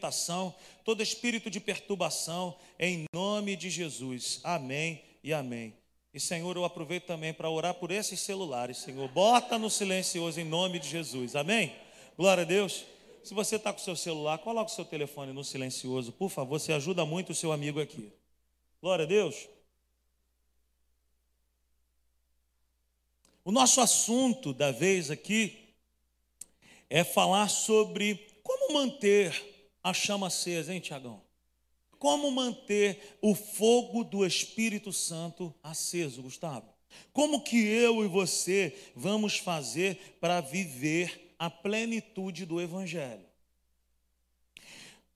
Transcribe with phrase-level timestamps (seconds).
[0.00, 4.40] inquietação, todo espírito de perturbação, em nome de Jesus.
[4.42, 5.74] Amém e amém.
[6.12, 9.08] E Senhor, eu aproveito também para orar por esses celulares, Senhor.
[9.10, 11.36] Bota no silencioso em nome de Jesus.
[11.36, 11.76] Amém?
[12.16, 12.84] Glória a Deus.
[13.22, 16.58] Se você está com o seu celular, coloque o seu telefone no silencioso, por favor.
[16.58, 18.10] Você ajuda muito o seu amigo aqui.
[18.80, 19.48] Glória a Deus.
[23.44, 25.74] O nosso assunto da vez aqui
[26.88, 29.49] é falar sobre como manter
[29.82, 31.22] a chama acesa, hein, Tiagão?
[31.98, 36.66] Como manter o fogo do Espírito Santo aceso, Gustavo?
[37.12, 43.30] Como que eu e você vamos fazer para viver a plenitude do Evangelho?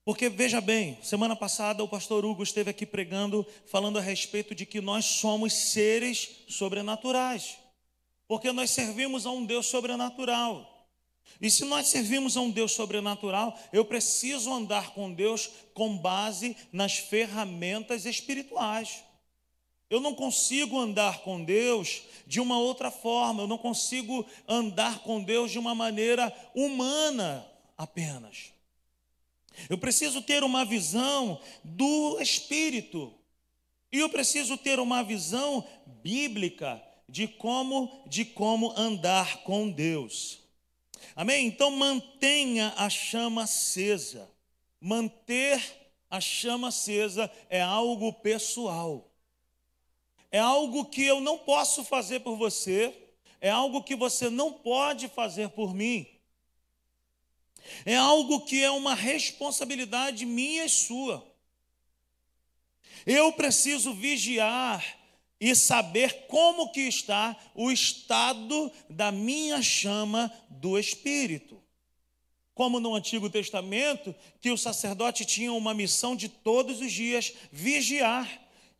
[0.05, 4.63] Porque veja bem, semana passada o pastor Hugo esteve aqui pregando, falando a respeito de
[4.63, 7.57] que nós somos seres sobrenaturais,
[8.27, 10.74] porque nós servimos a um Deus sobrenatural.
[11.41, 16.55] E se nós servimos a um Deus sobrenatural, eu preciso andar com Deus com base
[16.71, 19.03] nas ferramentas espirituais.
[19.89, 25.21] Eu não consigo andar com Deus de uma outra forma, eu não consigo andar com
[25.21, 27.45] Deus de uma maneira humana
[27.77, 28.51] apenas.
[29.69, 33.13] Eu preciso ter uma visão do Espírito,
[33.91, 35.65] e eu preciso ter uma visão
[36.03, 40.44] bíblica de como, de como andar com Deus.
[41.15, 41.47] Amém?
[41.47, 44.29] Então mantenha a chama acesa.
[44.81, 45.63] Manter
[46.09, 49.09] a chama acesa é algo pessoal.
[50.29, 52.93] É algo que eu não posso fazer por você,
[53.39, 56.05] é algo que você não pode fazer por mim.
[57.85, 61.25] É algo que é uma responsabilidade minha e sua.
[63.05, 64.83] Eu preciso vigiar
[65.39, 71.61] e saber como que está o estado da minha chama do espírito.
[72.53, 78.29] Como no Antigo Testamento, que o sacerdote tinha uma missão de todos os dias vigiar,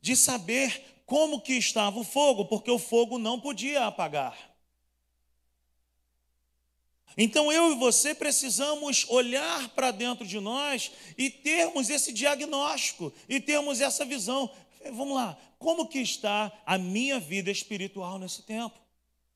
[0.01, 4.55] de saber como que estava o fogo, porque o fogo não podia apagar.
[7.17, 13.39] Então eu e você precisamos olhar para dentro de nós e termos esse diagnóstico e
[13.39, 14.49] termos essa visão.
[14.91, 18.79] Vamos lá, como que está a minha vida espiritual nesse tempo?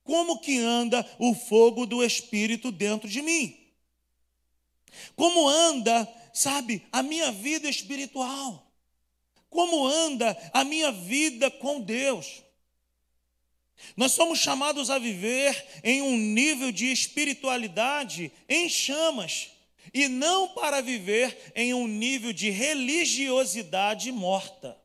[0.04, 3.58] Como que anda o fogo do Espírito dentro de mim?
[5.16, 8.72] Como anda, sabe, a minha vida espiritual?
[9.50, 12.44] Como anda a minha vida com Deus?
[13.98, 19.50] Nós somos chamados a viver em um nível de espiritualidade em chamas,
[19.92, 24.80] e não para viver em um nível de religiosidade morta.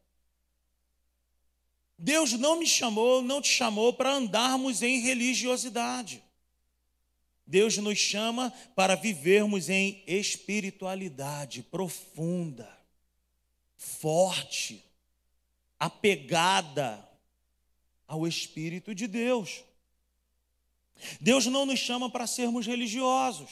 [1.98, 6.22] Deus não me chamou, não te chamou para andarmos em religiosidade.
[7.46, 12.68] Deus nos chama para vivermos em espiritualidade profunda,
[13.76, 14.82] forte,
[15.78, 17.06] apegada
[18.06, 19.62] ao Espírito de Deus.
[21.20, 23.50] Deus não nos chama para sermos religiosos.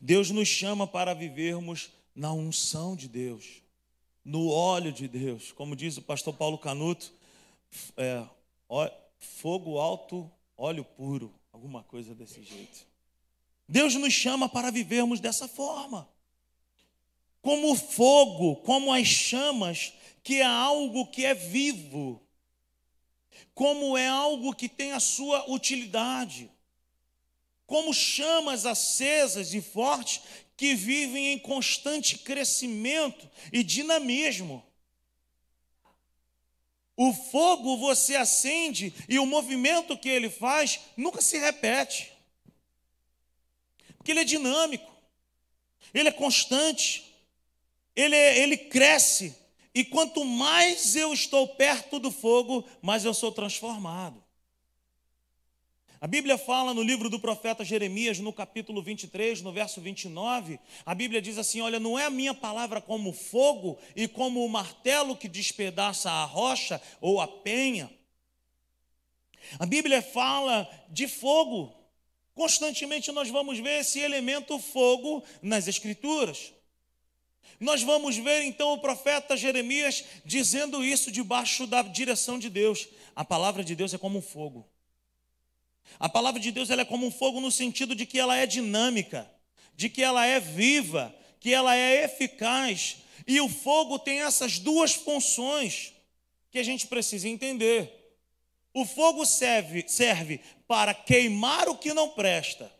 [0.00, 3.62] Deus nos chama para vivermos na unção de Deus,
[4.24, 5.52] no óleo de Deus.
[5.52, 7.12] Como diz o pastor Paulo Canuto,
[7.96, 8.24] é,
[8.68, 12.86] ó, fogo alto, óleo puro, alguma coisa desse jeito.
[13.68, 16.08] Deus nos chama para vivermos dessa forma.
[17.42, 19.92] Como o fogo, como as chamas,
[20.22, 22.20] que é algo que é vivo,
[23.54, 26.50] como é algo que tem a sua utilidade,
[27.66, 30.22] como chamas acesas e fortes
[30.56, 34.64] que vivem em constante crescimento e dinamismo.
[36.96, 42.10] O fogo você acende e o movimento que ele faz nunca se repete.
[43.98, 44.90] Porque ele é dinâmico,
[45.92, 47.14] ele é constante,
[47.94, 49.36] ele, é, ele cresce.
[49.74, 54.25] E quanto mais eu estou perto do fogo, mais eu sou transformado.
[56.00, 60.94] A Bíblia fala no livro do profeta Jeremias, no capítulo 23, no verso 29, a
[60.94, 65.16] Bíblia diz assim: Olha, não é a minha palavra como fogo e como o martelo
[65.16, 67.90] que despedaça a rocha ou a penha.
[69.58, 71.72] A Bíblia fala de fogo.
[72.34, 76.52] Constantemente nós vamos ver esse elemento fogo nas Escrituras.
[77.58, 82.86] Nós vamos ver então o profeta Jeremias dizendo isso debaixo da direção de Deus.
[83.14, 84.68] A palavra de Deus é como um fogo.
[85.98, 88.46] A palavra de Deus ela é como um fogo no sentido de que ela é
[88.46, 89.30] dinâmica,
[89.74, 92.98] de que ela é viva, que ela é eficaz.
[93.26, 95.92] E o fogo tem essas duas funções
[96.50, 98.18] que a gente precisa entender.
[98.72, 102.70] O fogo serve, serve para queimar o que não presta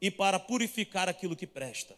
[0.00, 1.96] e para purificar aquilo que presta.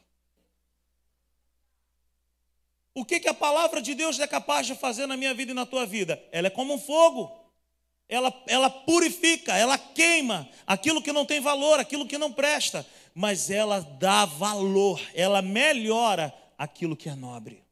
[2.98, 5.54] O que, que a palavra de Deus é capaz de fazer na minha vida e
[5.54, 6.20] na tua vida?
[6.32, 7.37] Ela é como um fogo.
[8.08, 13.50] Ela, ela purifica, ela queima aquilo que não tem valor, aquilo que não presta, mas
[13.50, 17.62] ela dá valor, ela melhora aquilo que é nobre.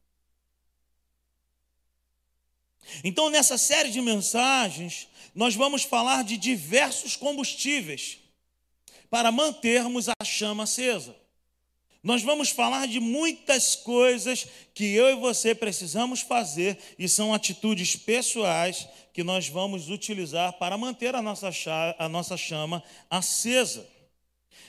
[3.02, 8.18] Então, nessa série de mensagens, nós vamos falar de diversos combustíveis
[9.10, 11.16] para mantermos a chama acesa.
[12.02, 17.96] Nós vamos falar de muitas coisas que eu e você precisamos fazer e são atitudes
[17.96, 18.86] pessoais
[19.16, 21.48] que nós vamos utilizar para manter a nossa,
[21.98, 23.88] a nossa chama acesa.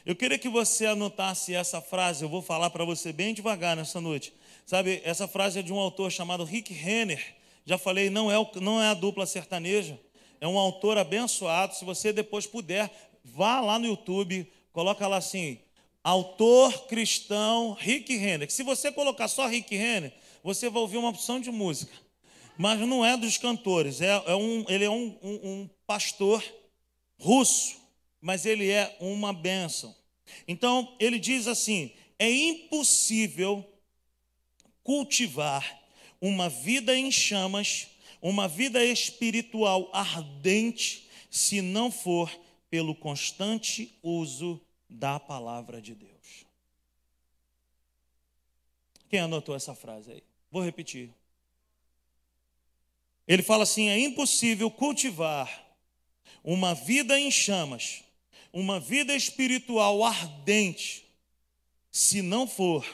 [0.05, 3.99] Eu queria que você anotasse essa frase, eu vou falar para você bem devagar nessa
[3.99, 4.31] noite.
[4.65, 7.35] Sabe, essa frase é de um autor chamado Rick Renner.
[7.65, 9.99] Já falei, não é, não é a dupla sertaneja,
[10.39, 11.75] é um autor abençoado.
[11.75, 12.89] Se você depois puder,
[13.25, 15.59] vá lá no YouTube, coloca lá assim,
[16.01, 18.49] autor cristão Rick Renner.
[18.49, 22.06] Se você colocar só Rick Renner, você vai ouvir uma opção de música.
[22.57, 26.43] Mas não é dos cantores, é, é um, ele é um, um, um pastor
[27.19, 27.77] russo,
[28.19, 29.95] mas ele é uma bênção.
[30.47, 33.63] Então, ele diz assim: é impossível
[34.83, 35.83] cultivar
[36.19, 37.87] uma vida em chamas,
[38.21, 42.31] uma vida espiritual ardente, se não for
[42.69, 46.45] pelo constante uso da palavra de Deus.
[49.09, 50.23] Quem anotou essa frase aí?
[50.51, 51.11] Vou repetir.
[53.27, 55.65] Ele fala assim: é impossível cultivar
[56.43, 58.03] uma vida em chamas,
[58.53, 61.05] uma vida espiritual ardente,
[61.91, 62.87] se não for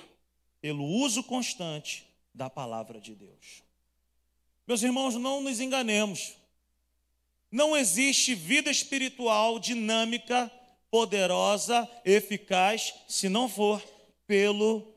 [0.60, 3.62] pelo uso constante da palavra de Deus.
[4.66, 6.36] Meus irmãos, não nos enganemos.
[7.52, 10.52] Não existe vida espiritual dinâmica
[10.90, 13.84] poderosa, eficaz, se não for
[14.26, 14.96] pelo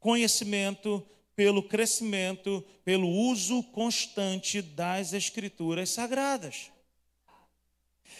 [0.00, 1.06] conhecimento,
[1.38, 6.72] pelo crescimento, pelo uso constante das Escrituras Sagradas.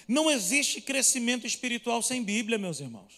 [0.06, 3.12] Não existe crescimento espiritual sem Bíblia, meus irmãos.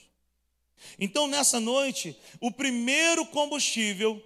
[0.99, 4.25] Então, nessa noite, o primeiro combustível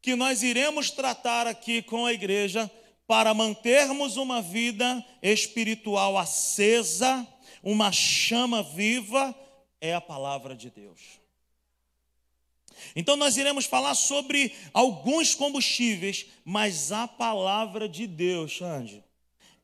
[0.00, 2.70] que nós iremos tratar aqui com a igreja
[3.04, 7.26] para mantermos uma vida espiritual acesa,
[7.64, 9.34] uma chama viva,
[9.80, 11.25] é a palavra de Deus.
[12.94, 19.02] Então, nós iremos falar sobre alguns combustíveis, mas a palavra de Deus, Xande,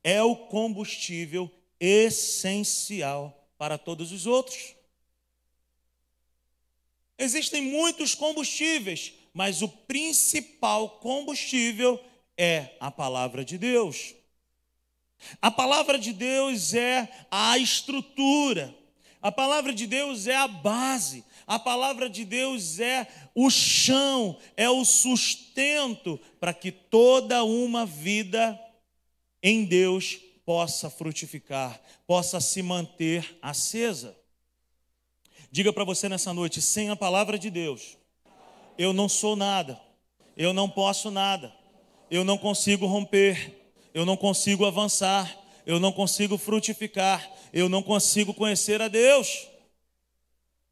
[0.02, 4.74] é o combustível essencial para todos os outros.
[7.18, 12.02] Existem muitos combustíveis, mas o principal combustível
[12.36, 14.14] é a palavra de Deus.
[15.40, 18.74] A palavra de Deus é a estrutura,
[19.22, 24.68] a palavra de Deus é a base, a palavra de Deus é o chão, é
[24.68, 28.60] o sustento para que toda uma vida
[29.40, 34.16] em Deus possa frutificar, possa se manter acesa.
[35.52, 37.96] Diga para você nessa noite: sem a palavra de Deus,
[38.76, 39.80] eu não sou nada,
[40.36, 41.54] eu não posso nada,
[42.10, 43.62] eu não consigo romper,
[43.94, 49.48] eu não consigo avançar, eu não consigo frutificar, eu não consigo conhecer a Deus.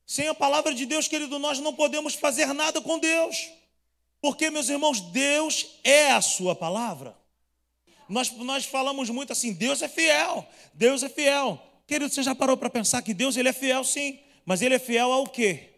[0.07, 3.49] Sem a palavra de Deus, querido, nós não podemos fazer nada com Deus,
[4.21, 7.17] porque, meus irmãos, Deus é a Sua palavra.
[8.09, 11.63] Nós, nós falamos muito assim: Deus é fiel, Deus é fiel.
[11.87, 14.79] Querido, você já parou para pensar que Deus ele é fiel, sim, mas ele é
[14.79, 15.71] fiel ao quê?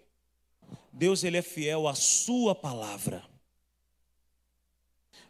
[0.90, 3.22] Deus ele é fiel à Sua palavra.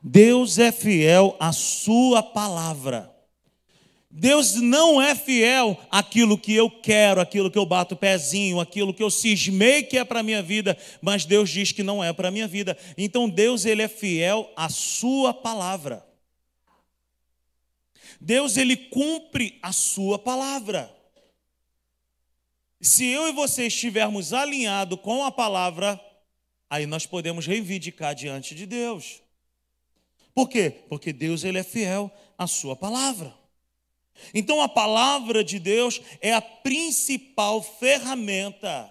[0.00, 3.11] Deus é fiel à Sua palavra.
[4.14, 8.92] Deus não é fiel àquilo que eu quero, aquilo que eu bato o pezinho, aquilo
[8.92, 12.12] que eu cismei que é para a minha vida, mas Deus diz que não é
[12.12, 12.76] para a minha vida.
[12.98, 16.06] Então Deus ele é fiel à sua palavra.
[18.20, 20.94] Deus ele cumpre a sua palavra.
[22.82, 25.98] Se eu e você estivermos alinhados com a palavra,
[26.68, 29.22] aí nós podemos reivindicar diante de Deus.
[30.34, 30.82] Por quê?
[30.90, 33.41] Porque Deus ele é fiel à sua palavra.
[34.32, 38.90] Então a palavra de Deus é a principal ferramenta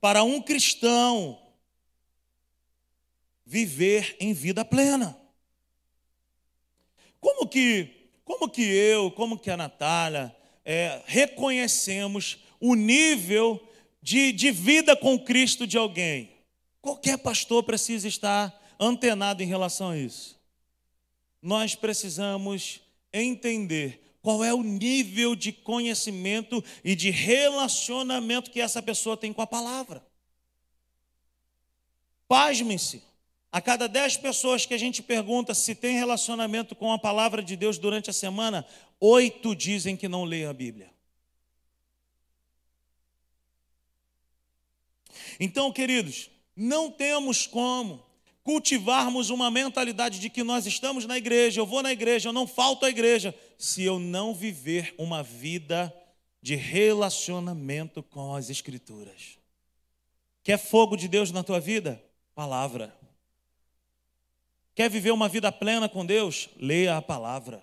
[0.00, 1.38] para um cristão
[3.44, 5.16] viver em vida plena.
[7.20, 13.62] Como que, como que eu, como que a Natália é, reconhecemos o nível
[14.02, 16.30] de, de vida com Cristo de alguém?
[16.80, 20.42] Qualquer pastor precisa estar antenado em relação a isso
[21.42, 22.80] nós precisamos
[23.12, 29.42] entender qual é o nível de conhecimento e de relacionamento que essa pessoa tem com
[29.42, 30.06] a palavra.
[32.28, 33.02] Pasmem-se,
[33.54, 37.54] A cada dez pessoas que a gente pergunta se tem relacionamento com a palavra de
[37.54, 38.66] Deus durante a semana,
[38.98, 40.90] oito dizem que não leem a Bíblia.
[45.38, 48.02] Então, queridos, não temos como
[48.42, 52.46] cultivarmos uma mentalidade de que nós estamos na igreja, eu vou na igreja, eu não
[52.46, 55.94] falto à igreja, se eu não viver uma vida
[56.40, 59.38] de relacionamento com as Escrituras.
[60.42, 62.02] Quer fogo de Deus na tua vida?
[62.34, 62.92] Palavra.
[64.74, 66.48] Quer viver uma vida plena com Deus?
[66.56, 67.62] Leia a palavra.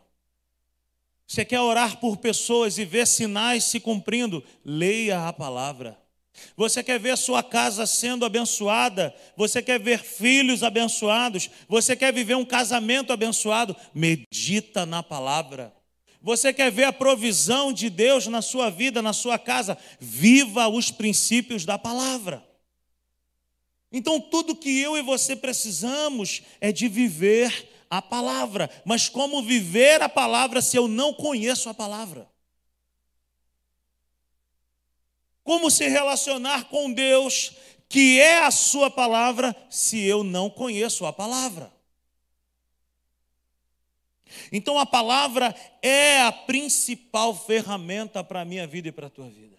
[1.28, 4.44] Você quer orar por pessoas e ver sinais se cumprindo?
[4.64, 5.99] Leia a palavra.
[6.56, 9.14] Você quer ver sua casa sendo abençoada?
[9.36, 11.50] Você quer ver filhos abençoados?
[11.68, 13.76] Você quer viver um casamento abençoado?
[13.94, 15.74] Medita na palavra.
[16.22, 19.78] Você quer ver a provisão de Deus na sua vida, na sua casa?
[20.00, 22.44] Viva os princípios da palavra.
[23.92, 28.70] Então, tudo que eu e você precisamos é de viver a palavra.
[28.86, 32.30] Mas como viver a palavra se eu não conheço a palavra?
[35.50, 37.56] Como se relacionar com Deus,
[37.90, 41.74] que é a Sua palavra, se eu não conheço a palavra?
[44.52, 49.28] Então, a palavra é a principal ferramenta para a minha vida e para a tua
[49.28, 49.58] vida.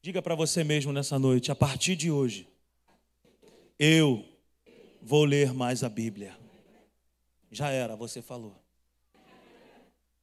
[0.00, 2.46] Diga para você mesmo nessa noite, a partir de hoje,
[3.76, 4.24] eu
[5.00, 6.38] vou ler mais a Bíblia.
[7.50, 8.54] Já era, você falou.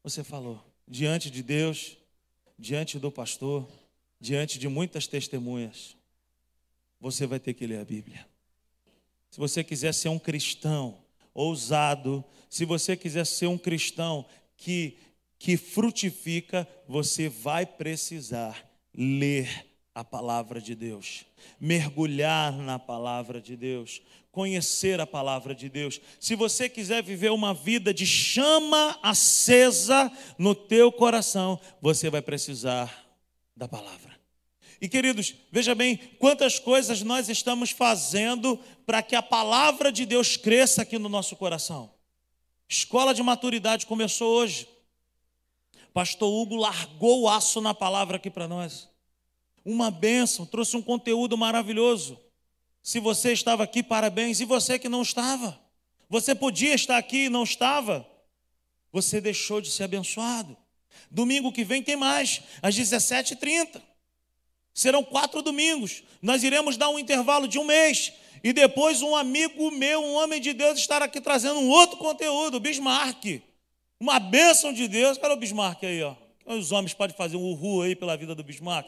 [0.01, 0.63] Você falou.
[0.87, 1.99] Diante de Deus,
[2.59, 3.67] diante do pastor,
[4.19, 5.95] diante de muitas testemunhas,
[6.99, 8.27] você vai ter que ler a Bíblia.
[9.31, 10.97] Se você quiser ser um cristão
[11.33, 14.25] ousado, se você quiser ser um cristão
[14.57, 14.97] que,
[15.37, 21.25] que frutifica, você vai precisar ler a palavra de Deus,
[21.59, 25.99] mergulhar na palavra de Deus, conhecer a palavra de Deus.
[26.19, 33.05] Se você quiser viver uma vida de chama acesa no teu coração, você vai precisar
[33.55, 34.17] da palavra.
[34.81, 40.37] E queridos, veja bem quantas coisas nós estamos fazendo para que a palavra de Deus
[40.37, 41.91] cresça aqui no nosso coração.
[42.69, 44.69] Escola de maturidade começou hoje.
[45.91, 48.88] Pastor Hugo largou o aço na palavra aqui para nós
[49.65, 52.19] uma bênção, trouxe um conteúdo maravilhoso.
[52.81, 54.39] Se você estava aqui, parabéns.
[54.39, 55.59] E você que não estava?
[56.09, 58.07] Você podia estar aqui e não estava?
[58.91, 60.57] Você deixou de ser abençoado.
[61.11, 63.81] Domingo que vem tem mais, às 17h30.
[64.73, 66.03] Serão quatro domingos.
[66.21, 68.13] Nós iremos dar um intervalo de um mês.
[68.43, 72.59] E depois um amigo meu, um homem de Deus, estará aqui trazendo um outro conteúdo,
[72.59, 73.41] Bismarck.
[73.99, 75.17] Uma bênção de Deus.
[75.17, 76.15] Cadê o Bismarck aí, ó?
[76.45, 78.87] Os homens podem fazer um uhul aí pela vida do Bismarck.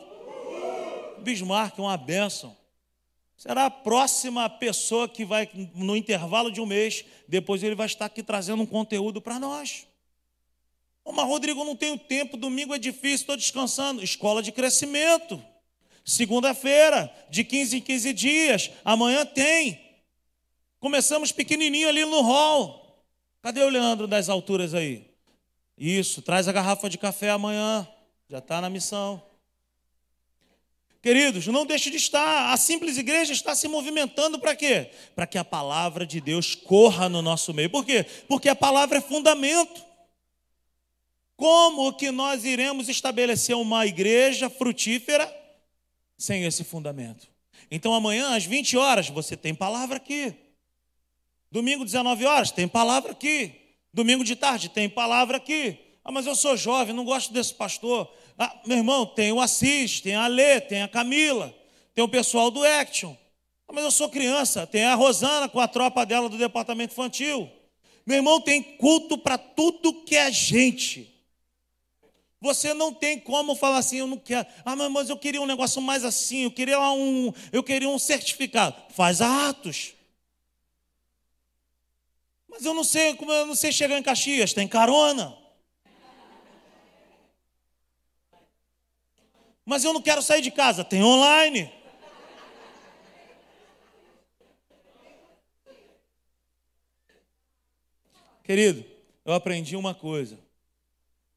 [1.22, 2.58] Bismarck, uma bênção.
[3.38, 8.06] Será a próxima pessoa que vai, no intervalo de um mês, depois ele vai estar
[8.06, 9.88] aqui trazendo um conteúdo para nós.
[11.04, 14.04] Mas, Rodrigo, não tenho tempo, domingo é difícil, estou descansando.
[14.04, 15.44] Escola de crescimento.
[16.06, 18.72] Segunda-feira, de 15 em 15 dias.
[18.86, 19.80] Amanhã tem.
[20.80, 23.04] Começamos pequenininho ali no hall.
[23.42, 25.10] Cadê o Leandro das alturas aí?
[25.78, 27.88] Isso, traz a garrafa de café amanhã.
[28.30, 29.22] Já está na missão.
[31.02, 32.54] Queridos, não deixe de estar.
[32.54, 34.92] A simples igreja está se movimentando para quê?
[35.16, 37.70] Para que a palavra de Deus corra no nosso meio.
[37.70, 38.06] Por quê?
[38.28, 39.84] Porque a palavra é fundamento.
[41.36, 45.28] Como que nós iremos estabelecer uma igreja frutífera
[46.16, 47.28] sem esse fundamento?
[47.72, 50.36] Então amanhã às 20 horas você tem palavra aqui.
[51.52, 53.56] Domingo 19 horas tem palavra aqui.
[53.92, 55.80] Domingo de tarde tem palavra aqui.
[56.04, 58.12] Ah, mas eu sou jovem, não gosto desse pastor.
[58.44, 61.54] Ah, meu irmão, tem o Assis, tem a Lê, tem a Camila,
[61.94, 63.16] tem o pessoal do Action.
[63.68, 67.48] Ah, mas eu sou criança, tem a Rosana com a tropa dela do departamento infantil.
[68.04, 71.24] Meu irmão, tem culto para tudo que é gente.
[72.40, 74.48] Você não tem como falar assim, eu não quero.
[74.66, 78.76] Ah, mas eu queria um negócio mais assim, eu queria um, eu queria um certificado.
[78.90, 79.94] Faz atos.
[82.50, 85.41] Mas eu não sei como eu não sei chegar em Caxias, tem carona.
[89.66, 90.84] Mas eu não quero sair de casa.
[90.84, 91.72] Tem online.
[98.44, 98.84] Querido,
[99.24, 100.40] eu aprendi uma coisa.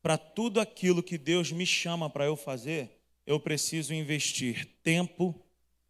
[0.02, 5.34] Para tudo aquilo que Deus me chama para eu fazer, eu preciso investir tempo,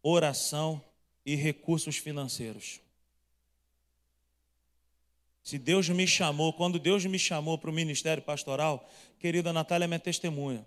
[0.03, 0.81] oração
[1.25, 2.79] e recursos financeiros.
[5.41, 8.89] Se Deus me chamou, quando Deus me chamou para o ministério pastoral,
[9.19, 10.65] querida Natália é minha testemunha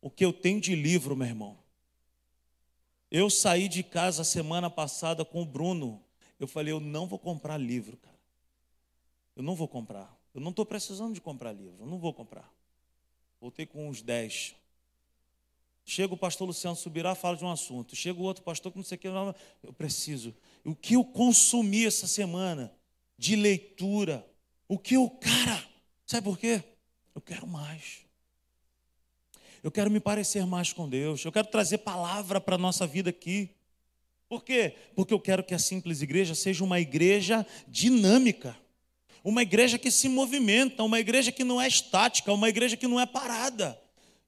[0.00, 1.58] o que eu tenho de livro, meu irmão.
[3.10, 6.02] Eu saí de casa semana passada com o Bruno.
[6.38, 8.18] Eu falei, eu não vou comprar livro, cara.
[9.34, 10.16] Eu não vou comprar.
[10.32, 11.76] Eu não estou precisando de comprar livro.
[11.80, 12.50] Eu não vou comprar.
[13.40, 14.54] Voltei com uns 10.
[15.84, 17.96] Chega o pastor Luciano Subirá, fala de um assunto.
[17.96, 19.08] Chega o outro pastor não sei o que.
[19.62, 20.34] Eu preciso.
[20.64, 22.72] O que eu consumi essa semana
[23.18, 24.24] de leitura?
[24.68, 25.64] O que eu, cara,
[26.06, 26.62] sabe por quê?
[27.12, 28.09] Eu quero mais.
[29.62, 31.24] Eu quero me parecer mais com Deus.
[31.24, 33.50] Eu quero trazer palavra para a nossa vida aqui.
[34.28, 34.74] Por quê?
[34.94, 38.56] Porque eu quero que a simples igreja seja uma igreja dinâmica.
[39.22, 42.98] Uma igreja que se movimenta, uma igreja que não é estática, uma igreja que não
[42.98, 43.78] é parada.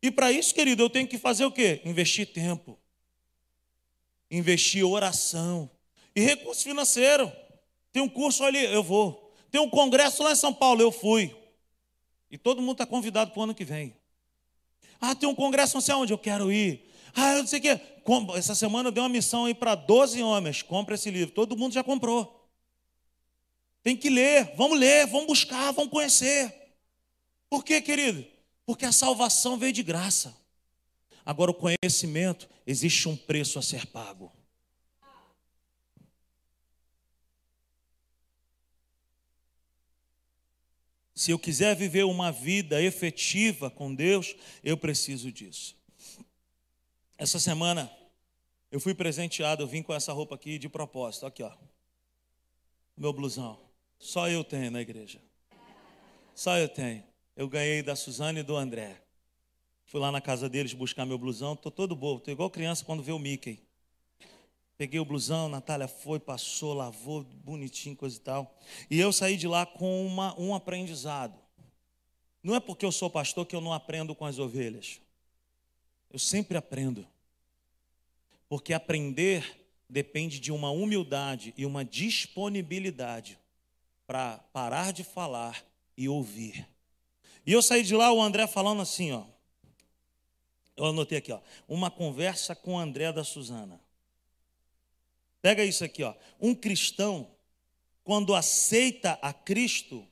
[0.03, 1.81] E para isso, querido, eu tenho que fazer o quê?
[1.85, 2.79] Investir tempo.
[4.31, 5.71] Investir oração.
[6.15, 7.33] E recurso financeiro.
[7.93, 9.33] Tem um curso ali, eu vou.
[9.51, 11.35] Tem um congresso lá em São Paulo, eu fui.
[12.31, 13.95] E todo mundo está convidado para o ano que vem.
[15.05, 16.89] Ah, tem um congresso não sei eu quero ir.
[17.13, 17.81] Ah, eu não sei o quê.
[18.37, 20.63] Essa semana eu dei uma missão aí para 12 homens.
[20.63, 21.35] Compra esse livro.
[21.35, 22.49] Todo mundo já comprou.
[23.83, 24.53] Tem que ler.
[24.57, 26.55] Vamos ler, vamos buscar, vamos conhecer.
[27.51, 28.25] Por quê, querido?
[28.65, 30.37] Porque a salvação veio de graça.
[31.27, 34.33] Agora, o conhecimento, existe um preço a ser pago.
[41.23, 45.77] Se eu quiser viver uma vida efetiva com Deus, eu preciso disso.
[47.17, 47.89] Essa semana
[48.73, 51.53] eu fui presenteado, eu vim com essa roupa aqui de propósito, aqui ó.
[52.97, 53.57] Meu blusão.
[54.01, 55.23] Só eu tenho na igreja.
[56.35, 57.05] Só eu tenho.
[57.37, 59.01] Eu ganhei da Suzane e do André.
[59.85, 63.01] Fui lá na casa deles buscar meu blusão, tô todo bobo, tô igual criança quando
[63.01, 63.63] vê o Mickey.
[64.77, 68.59] Peguei o blusão, Natália foi, passou, lavou, bonitinho, coisa e tal.
[68.91, 71.39] E eu saí de lá com uma, um aprendizado.
[72.43, 75.01] Não é porque eu sou pastor que eu não aprendo com as ovelhas.
[76.11, 77.07] Eu sempre aprendo.
[78.49, 83.39] Porque aprender depende de uma humildade e uma disponibilidade
[84.07, 85.65] para parar de falar
[85.97, 86.67] e ouvir.
[87.47, 89.25] E eu saí de lá, o André falando assim, ó.
[90.77, 91.41] Eu anotei aqui, ó.
[91.69, 93.81] Uma conversa com o André da Suzana.
[95.43, 96.15] Pega isso aqui, ó.
[96.41, 97.29] Um cristão,
[98.05, 100.07] quando aceita a Cristo,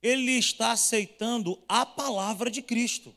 [0.00, 3.14] ele está aceitando a palavra de Cristo.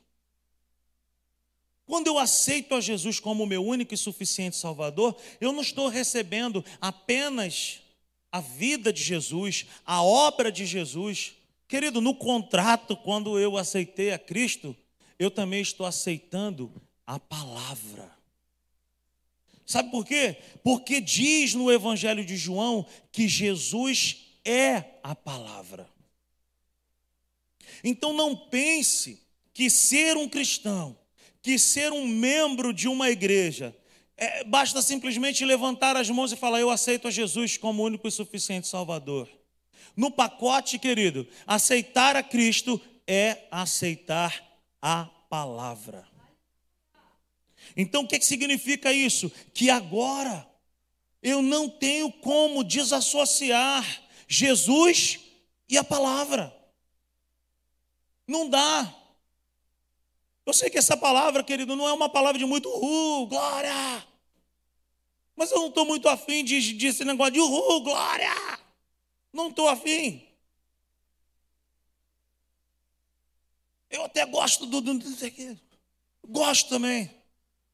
[1.85, 6.65] Quando eu aceito a Jesus como meu único e suficiente Salvador, eu não estou recebendo
[6.81, 7.81] apenas
[8.31, 11.33] a vida de Jesus, a obra de Jesus.
[11.67, 14.75] Querido, no contrato, quando eu aceitei a Cristo,
[15.17, 16.71] eu também estou aceitando
[17.05, 18.18] a palavra.
[19.69, 20.35] Sabe por quê?
[20.63, 25.87] Porque diz no Evangelho de João que Jesus é a palavra.
[27.83, 29.21] Então não pense
[29.53, 30.97] que ser um cristão,
[31.39, 33.77] que ser um membro de uma igreja,
[34.17, 38.11] é, basta simplesmente levantar as mãos e falar: Eu aceito a Jesus como único e
[38.11, 39.29] suficiente Salvador.
[39.95, 44.43] No pacote, querido, aceitar a Cristo é aceitar
[44.81, 46.08] a palavra.
[47.81, 49.31] Então o que, que significa isso?
[49.53, 50.45] Que agora
[51.23, 55.21] eu não tenho como desassociar Jesus
[55.69, 56.53] e a palavra.
[58.27, 58.93] Não dá.
[60.45, 64.05] Eu sei que essa palavra, querido, não é uma palavra de muito uhul, glória.
[65.33, 68.33] Mas eu não estou muito afim de, de esse negócio de uhul, glória.
[69.31, 70.27] Não estou afim.
[73.89, 77.18] Eu até gosto do, do, do, do gosto também.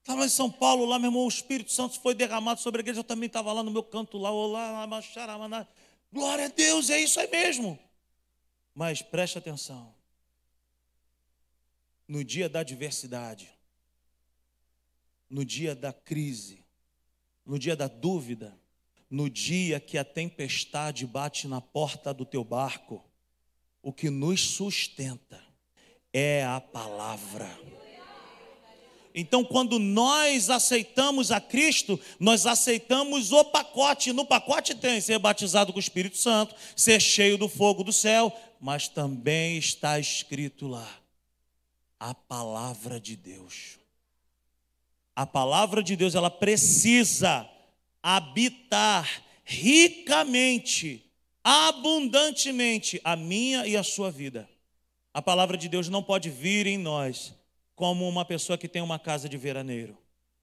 [0.05, 2.99] Estava em São Paulo, lá, meu irmão, o Espírito Santo foi derramado sobre a igreja.
[2.99, 5.67] Eu também estava lá no meu canto, lá, olá, lá,
[6.13, 7.79] Glória a Deus, é isso aí mesmo.
[8.75, 9.95] Mas preste atenção.
[12.07, 13.49] No dia da adversidade,
[15.27, 16.63] no dia da crise,
[17.43, 18.55] no dia da dúvida,
[19.09, 23.03] no dia que a tempestade bate na porta do teu barco,
[23.81, 25.43] o que nos sustenta
[26.13, 27.49] é a palavra.
[29.17, 34.11] Então, quando nós aceitamos a Cristo, nós aceitamos o pacote.
[34.11, 38.37] No pacote tem ser batizado com o Espírito Santo, ser cheio do fogo do céu,
[38.59, 40.85] mas também está escrito lá
[41.97, 43.79] a palavra de Deus.
[45.15, 47.49] A palavra de Deus, ela precisa
[48.03, 51.09] habitar ricamente,
[51.41, 54.49] abundantemente a minha e a sua vida.
[55.13, 57.33] A palavra de Deus não pode vir em nós
[57.75, 59.97] como uma pessoa que tem uma casa de veraneiro,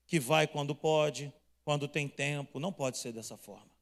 [0.07, 1.33] que vai quando pode,
[1.65, 2.61] quando tem tempo.
[2.61, 3.73] Não pode ser dessa forma.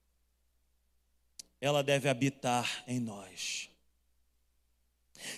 [1.61, 3.69] Ela deve habitar em nós.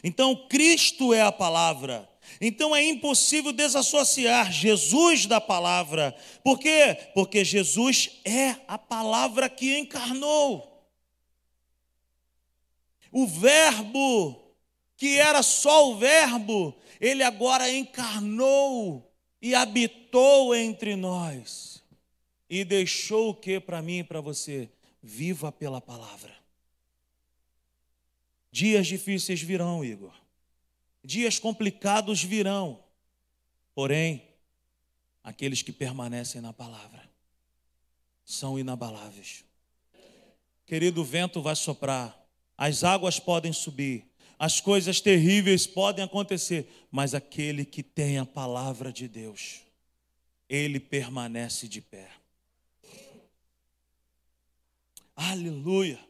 [0.05, 2.09] Então, Cristo é a palavra.
[2.41, 6.15] Então é impossível desassociar Jesus da palavra.
[6.43, 6.97] Por quê?
[7.15, 10.87] Porque Jesus é a palavra que encarnou.
[13.11, 14.41] O Verbo,
[14.97, 21.83] que era só o Verbo, ele agora encarnou e habitou entre nós.
[22.49, 24.71] E deixou o que para mim e para você?
[25.03, 26.33] Viva pela palavra.
[28.53, 30.15] Dias difíceis virão, Igor.
[31.03, 32.85] Dias complicados virão.
[33.75, 34.23] Porém,
[35.25, 37.11] aqueles que permanecem na palavra
[38.25, 39.45] são inabaláveis.
[40.65, 42.17] Querido, o vento vai soprar,
[42.57, 44.07] as águas podem subir,
[44.43, 49.61] as coisas terríveis podem acontecer, mas aquele que tem a palavra de Deus,
[50.49, 52.11] ele permanece de pé.
[55.15, 56.01] Aleluia.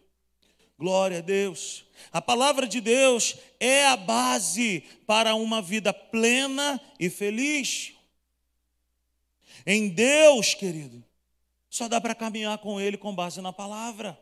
[0.78, 1.84] Glória a Deus.
[2.10, 7.92] A palavra de Deus é a base para uma vida plena e feliz.
[9.66, 11.04] Em Deus, querido,
[11.68, 14.18] só dá para caminhar com Ele com base na palavra.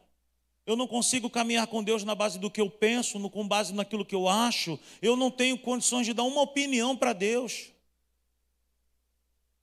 [0.71, 4.05] Eu não consigo caminhar com Deus na base do que eu penso, com base naquilo
[4.05, 4.79] que eu acho.
[5.03, 7.73] Eu não tenho condições de dar uma opinião para Deus.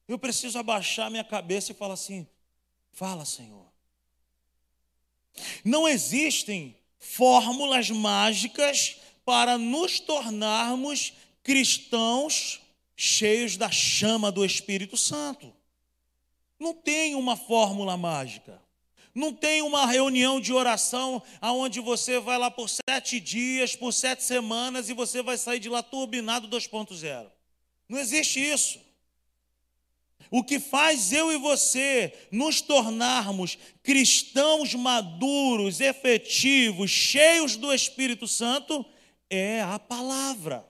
[0.05, 2.27] Eu preciso abaixar minha cabeça e falar assim:
[2.91, 3.65] fala, Senhor.
[5.63, 12.59] Não existem fórmulas mágicas para nos tornarmos cristãos
[12.97, 15.53] cheios da chama do Espírito Santo.
[16.59, 18.66] Não tem uma fórmula mágica.
[19.17, 24.23] Não tem uma reunião de oração aonde você vai lá por sete dias, por sete
[24.23, 27.25] semanas e você vai sair de lá turbinado 2.0.
[27.89, 28.79] Não existe isso.
[30.29, 38.85] O que faz eu e você nos tornarmos cristãos maduros, efetivos, cheios do Espírito Santo
[39.31, 40.63] é a palavra.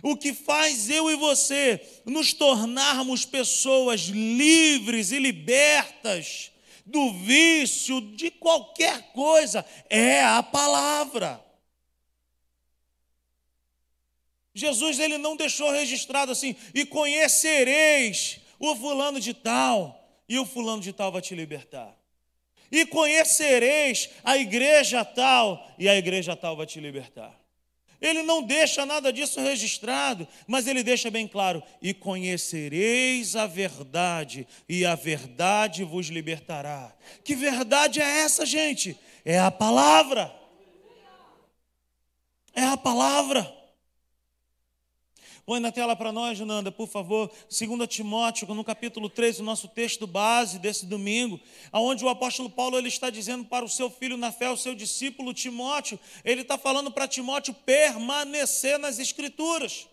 [0.00, 6.52] O que faz eu e você nos tornarmos pessoas livres e libertas
[6.86, 11.44] do vício de qualquer coisa é a palavra.
[14.54, 20.82] Jesus ele não deixou registrado assim, e conhecereis o fulano de tal, e o fulano
[20.82, 21.96] de tal vai te libertar.
[22.70, 27.39] E conhecereis a igreja tal, e a igreja tal vai te libertar.
[28.00, 34.46] Ele não deixa nada disso registrado, mas ele deixa bem claro: e conhecereis a verdade,
[34.68, 36.94] e a verdade vos libertará.
[37.22, 38.98] Que verdade é essa, gente?
[39.24, 40.34] É a palavra.
[42.54, 43.59] É a palavra.
[45.50, 49.66] Põe na tela para nós, Junanda, por favor, 2 Timóteo, no capítulo 3, o nosso
[49.66, 51.40] texto base desse domingo,
[51.72, 54.76] aonde o apóstolo Paulo ele está dizendo para o seu filho na fé, o seu
[54.76, 59.88] discípulo Timóteo, ele está falando para Timóteo permanecer nas escrituras.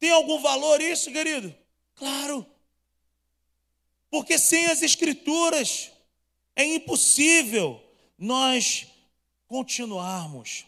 [0.00, 1.54] Tem algum valor isso, querido?
[1.94, 2.44] Claro.
[4.10, 5.92] Porque sem as escrituras
[6.56, 7.80] é impossível
[8.18, 8.88] nós
[9.46, 10.65] continuarmos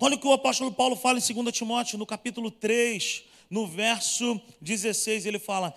[0.00, 4.40] Olha o que o apóstolo Paulo fala em 2 Timóteo, no capítulo 3, no verso
[4.60, 5.74] 16, ele fala: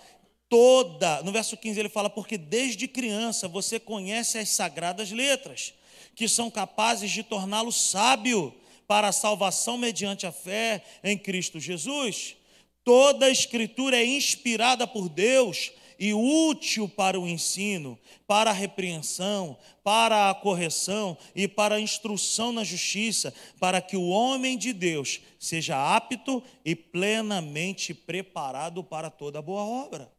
[0.48, 5.74] toda, no verso 15 ele fala, porque desde criança você conhece as sagradas letras,
[6.14, 8.54] que são capazes de torná-lo sábio
[8.86, 12.36] para a salvação mediante a fé em Cristo Jesus.
[12.82, 19.58] Toda a escritura é inspirada por Deus e útil para o ensino, para a repreensão,
[19.82, 25.20] para a correção e para a instrução na justiça, para que o homem de Deus
[25.38, 30.12] seja apto e plenamente preparado para toda boa obra.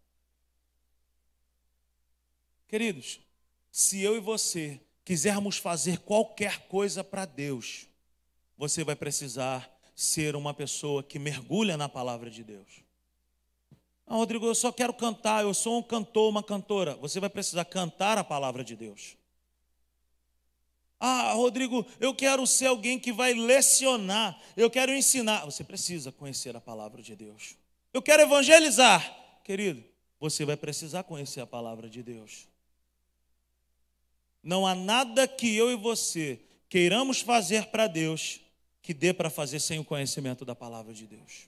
[2.67, 3.19] Queridos,
[3.71, 7.87] se eu e você quisermos fazer qualquer coisa para Deus,
[8.57, 12.88] você vai precisar ser uma pessoa que mergulha na palavra de Deus.
[14.09, 16.95] Ah, Rodrigo, eu só quero cantar, eu sou um cantor, uma cantora.
[16.95, 19.15] Você vai precisar cantar a palavra de Deus.
[20.99, 25.45] Ah, Rodrigo, eu quero ser alguém que vai lecionar, eu quero ensinar.
[25.45, 27.55] Você precisa conhecer a palavra de Deus.
[27.93, 29.15] Eu quero evangelizar.
[29.43, 29.83] Querido,
[30.19, 32.47] você vai precisar conhecer a palavra de Deus.
[34.41, 38.41] Não há nada que eu e você queiramos fazer para Deus
[38.81, 41.47] que dê para fazer sem o conhecimento da palavra de Deus.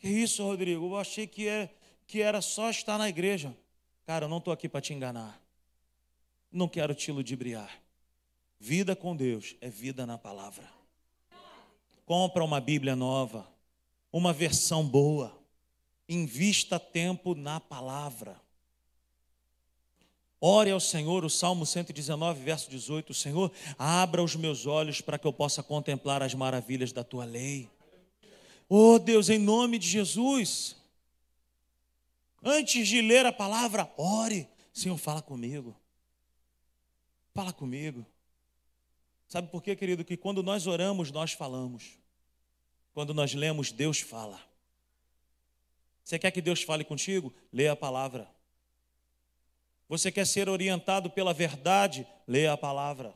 [0.00, 0.86] Que isso, Rodrigo?
[0.86, 1.68] Eu achei que, é,
[2.06, 3.54] que era só estar na igreja.
[4.06, 5.40] Cara, eu não estou aqui para te enganar.
[6.50, 7.70] Não quero te ludibriar.
[8.58, 10.68] Vida com Deus é vida na palavra.
[12.06, 13.46] Compra uma Bíblia nova,
[14.10, 15.38] uma versão boa.
[16.08, 18.40] Invista tempo na palavra.
[20.40, 25.26] Ore ao Senhor, o Salmo 119, verso 18: Senhor, abra os meus olhos para que
[25.26, 27.68] eu possa contemplar as maravilhas da tua lei.
[28.72, 30.76] Oh Deus, em nome de Jesus,
[32.40, 35.76] antes de ler a palavra, ore, Senhor, fala comigo.
[37.34, 38.06] Fala comigo.
[39.26, 40.04] Sabe por quê, querido?
[40.04, 41.98] Que quando nós oramos, nós falamos.
[42.94, 44.40] Quando nós lemos, Deus fala.
[46.04, 47.34] Você quer que Deus fale contigo?
[47.52, 48.30] Lê a palavra.
[49.88, 52.06] Você quer ser orientado pela verdade?
[52.24, 53.12] Lê a palavra.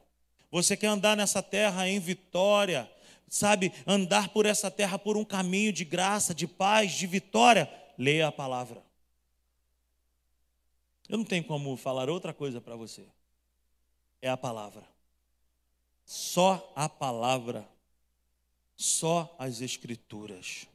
[0.50, 2.90] Você quer andar nessa terra em vitória?
[3.28, 7.70] Sabe, andar por essa terra por um caminho de graça, de paz, de vitória?
[7.98, 8.82] Lê a palavra.
[11.08, 13.04] Eu não tenho como falar outra coisa para você.
[14.22, 14.82] É a palavra.
[16.04, 17.68] Só a palavra.
[18.76, 20.66] Só as Escrituras.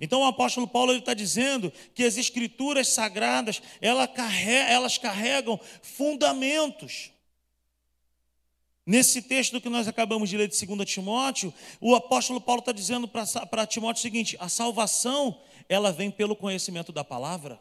[0.00, 7.11] Então o apóstolo Paulo está dizendo que as escrituras sagradas elas carregam fundamentos.
[8.84, 13.06] Nesse texto que nós acabamos de ler de 2 Timóteo, o apóstolo Paulo está dizendo
[13.06, 17.60] para Timóteo o seguinte: a salvação ela vem pelo conhecimento da palavra.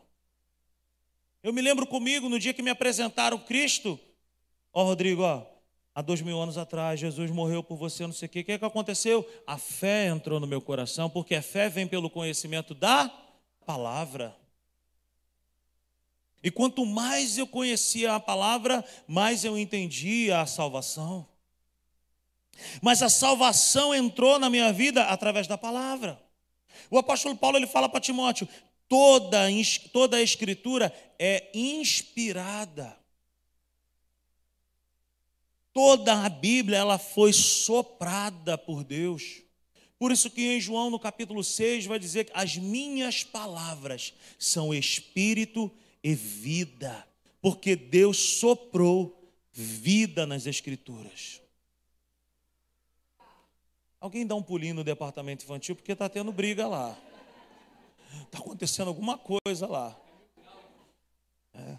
[1.43, 3.99] Eu me lembro comigo no dia que me apresentaram Cristo,
[4.73, 5.45] ó Rodrigo, ó,
[5.93, 8.39] há dois mil anos atrás, Jesus morreu por você, não sei o quê.
[8.39, 9.27] O que, é que aconteceu?
[9.45, 13.11] A fé entrou no meu coração, porque a fé vem pelo conhecimento da
[13.65, 14.35] palavra.
[16.43, 21.27] E quanto mais eu conhecia a palavra, mais eu entendia a salvação.
[22.81, 26.21] Mas a salvação entrou na minha vida através da palavra.
[26.89, 28.47] O apóstolo Paulo ele fala para Timóteo:
[28.87, 29.47] toda,
[29.91, 33.01] toda a escritura é inspirada
[35.73, 39.41] Toda a Bíblia ela foi soprada por Deus.
[39.97, 44.73] Por isso que em João no capítulo 6 vai dizer que as minhas palavras são
[44.73, 45.71] espírito e
[46.03, 47.07] vida,
[47.41, 51.41] porque Deus soprou vida nas escrituras.
[53.99, 56.97] Alguém dá um pulinho no departamento infantil porque está tendo briga lá.
[58.23, 59.95] Está acontecendo alguma coisa lá.
[61.53, 61.77] É.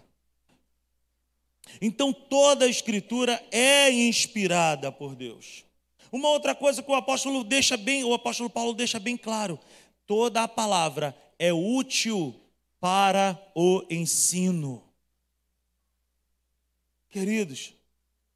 [1.81, 5.65] Então toda a escritura é inspirada por Deus.
[6.11, 9.59] Uma outra coisa que o apóstolo deixa bem, o apóstolo Paulo deixa bem claro,
[10.05, 12.39] toda a palavra é útil
[12.83, 14.83] para o ensino.
[17.09, 17.73] Queridos,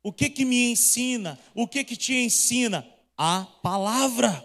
[0.01, 1.37] o que que me ensina?
[1.53, 2.87] O que que te ensina?
[3.17, 4.41] A palavra.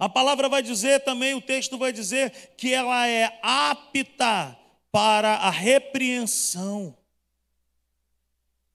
[0.00, 4.58] A palavra vai dizer também, o texto vai dizer que ela é apta
[4.90, 6.98] para a repreensão.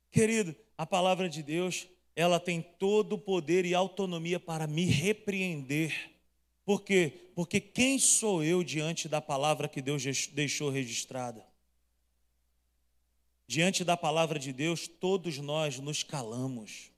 [0.10, 6.15] Querido, a palavra de Deus, ela tem todo o poder e autonomia para me repreender.
[6.66, 7.30] Por quê?
[7.36, 11.46] Porque quem sou eu diante da palavra que Deus deixou registrada?
[13.48, 16.90] Diante da palavra de Deus, todos nós nos calamos.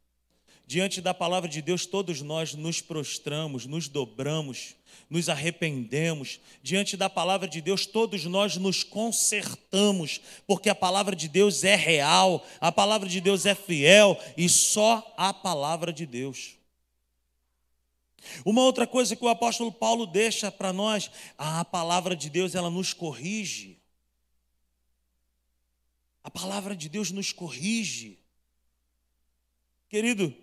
[0.65, 4.75] Diante da palavra de Deus, todos nós nos prostramos, nos dobramos,
[5.10, 6.39] nos arrependemos.
[6.62, 11.75] Diante da palavra de Deus, todos nós nos consertamos, porque a palavra de Deus é
[11.75, 16.57] real, a palavra de Deus é fiel e só a palavra de Deus.
[18.46, 22.70] Uma outra coisa que o apóstolo Paulo deixa para nós, a palavra de Deus, ela
[22.70, 23.80] nos corrige.
[26.24, 28.20] A palavra de Deus nos corrige.
[29.90, 30.36] Querido,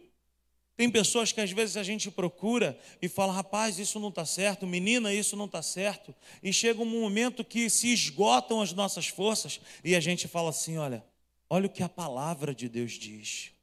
[0.77, 4.66] tem pessoas que às vezes a gente procura e fala, rapaz, isso não está certo,
[4.66, 6.14] menina, isso não está certo.
[6.42, 10.77] E chega um momento que se esgotam as nossas forças e a gente fala assim:
[10.77, 11.05] olha,
[11.49, 13.54] olha o que a palavra de Deus diz.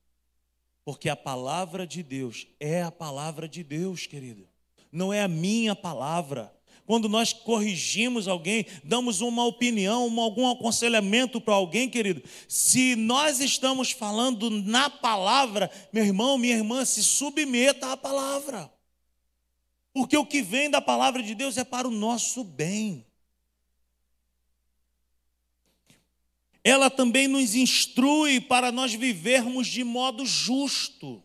[0.84, 4.48] Porque a palavra de Deus é a palavra de Deus, querido.
[4.92, 6.52] Não é a minha palavra,
[6.86, 13.40] quando nós corrigimos alguém, damos uma opinião, um, algum aconselhamento para alguém, querido, se nós
[13.40, 18.70] estamos falando na palavra, meu irmão, minha irmã, se submeta à palavra.
[19.94, 23.06] Porque o que vem da palavra de Deus é para o nosso bem.
[26.64, 31.24] Ela também nos instrui para nós vivermos de modo justo.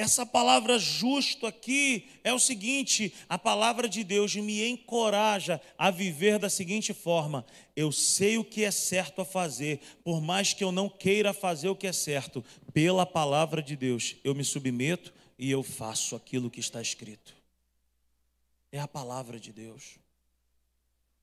[0.00, 6.38] Essa palavra justo aqui é o seguinte: a palavra de Deus me encoraja a viver
[6.38, 7.44] da seguinte forma:
[7.76, 11.68] eu sei o que é certo a fazer, por mais que eu não queira fazer
[11.68, 16.50] o que é certo, pela palavra de Deus, eu me submeto e eu faço aquilo
[16.50, 17.36] que está escrito.
[18.72, 19.98] É a palavra de Deus.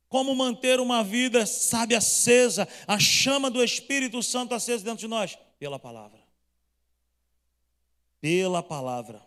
[0.09, 5.37] Como manter uma vida, sabe, acesa, a chama do Espírito Santo acesa dentro de nós?
[5.59, 6.27] Pela palavra
[8.21, 9.25] pela palavra.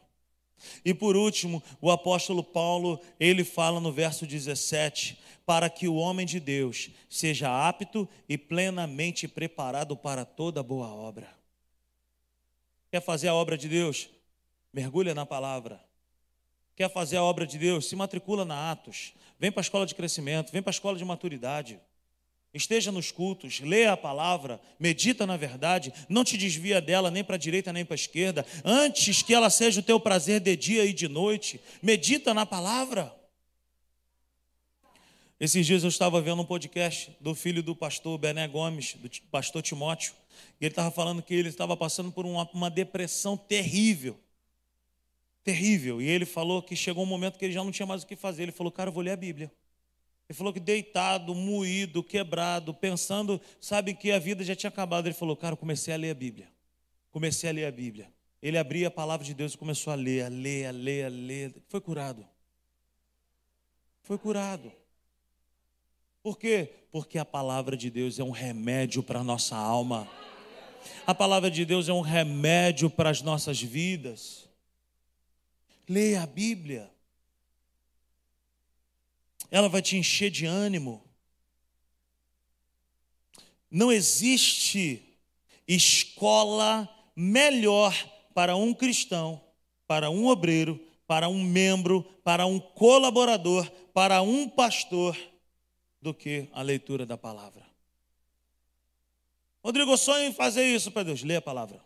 [0.85, 6.27] E por último, o apóstolo Paulo, ele fala no verso 17, para que o homem
[6.27, 11.35] de Deus seja apto e plenamente preparado para toda boa obra.
[12.91, 14.11] Quer fazer a obra de Deus?
[14.73, 15.83] Mergulha na palavra.
[16.81, 17.91] Quer fazer a obra de Deus?
[17.91, 19.13] Se matricula na Atos.
[19.39, 21.79] Vem para a escola de crescimento, vem para a escola de maturidade.
[22.55, 27.35] Esteja nos cultos, leia a palavra, medita na verdade, não te desvia dela nem para
[27.35, 30.87] a direita nem para a esquerda, antes que ela seja o teu prazer de dia
[30.87, 33.15] e de noite, medita na palavra.
[35.39, 39.61] Esses dias eu estava vendo um podcast do filho do pastor Bené Gomes, do pastor
[39.61, 40.15] Timóteo,
[40.59, 44.19] e ele estava falando que ele estava passando por uma, uma depressão terrível.
[45.43, 46.01] Terrível.
[46.01, 48.17] E ele falou que chegou um momento que ele já não tinha mais o que
[48.17, 48.45] fazer.
[48.45, 49.51] Ele falou, cara, eu vou ler a Bíblia.
[50.29, 55.07] Ele falou que deitado, moído, quebrado, pensando, sabe, que a vida já tinha acabado.
[55.07, 56.49] Ele falou, cara, eu comecei a ler a Bíblia.
[57.11, 58.13] Comecei a ler a Bíblia.
[58.43, 61.09] Ele abria a palavra de Deus e começou a ler, a ler, a ler, a
[61.09, 61.55] ler.
[61.69, 62.27] Foi curado.
[64.03, 64.73] Foi curado.
[66.23, 66.71] Por quê?
[66.93, 70.09] Porque a palavra de Deus é um remédio para a nossa alma.
[71.07, 74.50] A palavra de Deus é um remédio para as nossas vidas.
[75.91, 76.91] Leia a Bíblia
[79.51, 81.05] ela vai te encher de ânimo.
[83.71, 85.03] Não existe
[85.67, 87.95] escola melhor
[88.33, 89.41] para um cristão,
[89.87, 95.17] para um obreiro, para um membro, para um colaborador, para um pastor,
[96.01, 97.67] do que a leitura da palavra.
[99.63, 101.23] Rodrigo, eu sonho em fazer isso para Deus.
[101.23, 101.85] Lê a palavra.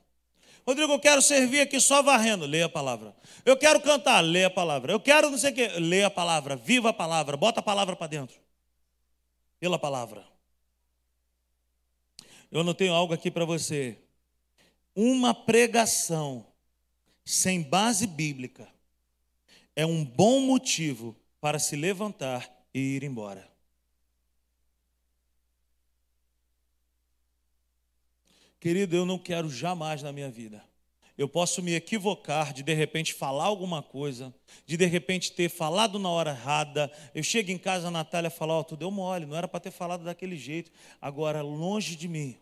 [0.67, 3.15] Rodrigo, eu quero servir aqui só varrendo, leia a palavra.
[3.45, 4.93] Eu quero cantar, leia a palavra.
[4.93, 7.95] Eu quero não sei o quê, leia a palavra, viva a palavra, bota a palavra
[7.95, 8.37] para dentro.
[9.61, 10.25] Pela palavra.
[12.51, 13.99] Eu não tenho algo aqui para você.
[14.95, 16.47] Uma pregação
[17.25, 18.69] sem base bíblica
[19.77, 23.54] é um bom motivo para se levantar e ir embora.
[28.65, 30.65] Querido, eu não quero jamais na minha vida.
[31.19, 35.99] Eu posso me equivocar de de repente falar alguma coisa, de de repente ter falado
[35.99, 36.91] na hora errada.
[37.15, 39.61] Eu chego em casa, a Natália fala: Ó, oh, tu deu mole, não era para
[39.61, 40.71] ter falado daquele jeito.
[40.99, 42.39] Agora, longe de mim,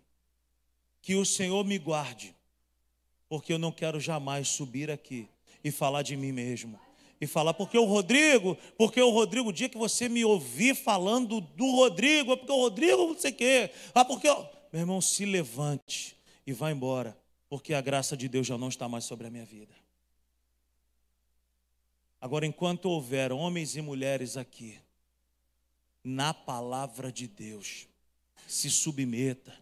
[1.00, 2.32] que o Senhor me guarde,
[3.28, 5.28] porque eu não quero jamais subir aqui
[5.64, 6.78] e falar de mim mesmo.
[7.20, 11.40] E falar, porque o Rodrigo, porque o Rodrigo, o dia que você me ouvir falando
[11.40, 13.70] do Rodrigo, é porque o Rodrigo não sei o quê.
[13.92, 14.28] Ah, porque.
[14.28, 14.51] Eu...
[14.72, 17.16] Meu irmão, se levante e vá embora,
[17.48, 19.74] porque a graça de Deus já não está mais sobre a minha vida.
[22.18, 24.78] Agora, enquanto houver homens e mulheres aqui,
[26.02, 27.86] na palavra de Deus,
[28.46, 29.54] se submeta,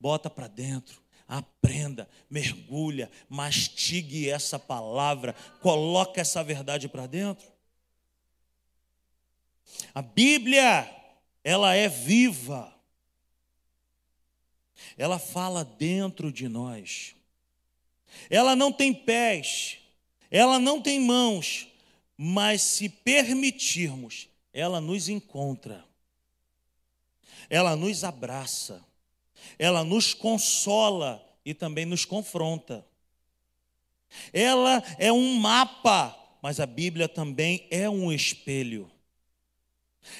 [0.00, 7.46] bota para dentro, aprenda, mergulha, mastigue essa palavra, coloca essa verdade para dentro.
[9.94, 10.90] A Bíblia,
[11.44, 12.75] ela é viva
[14.96, 17.14] ela fala dentro de nós.
[18.30, 19.78] Ela não tem pés,
[20.30, 21.68] ela não tem mãos,
[22.16, 25.84] mas se permitirmos, ela nos encontra,
[27.50, 28.84] ela nos abraça,
[29.58, 32.84] ela nos consola e também nos confronta.
[34.32, 38.90] Ela é um mapa, mas a Bíblia também é um espelho.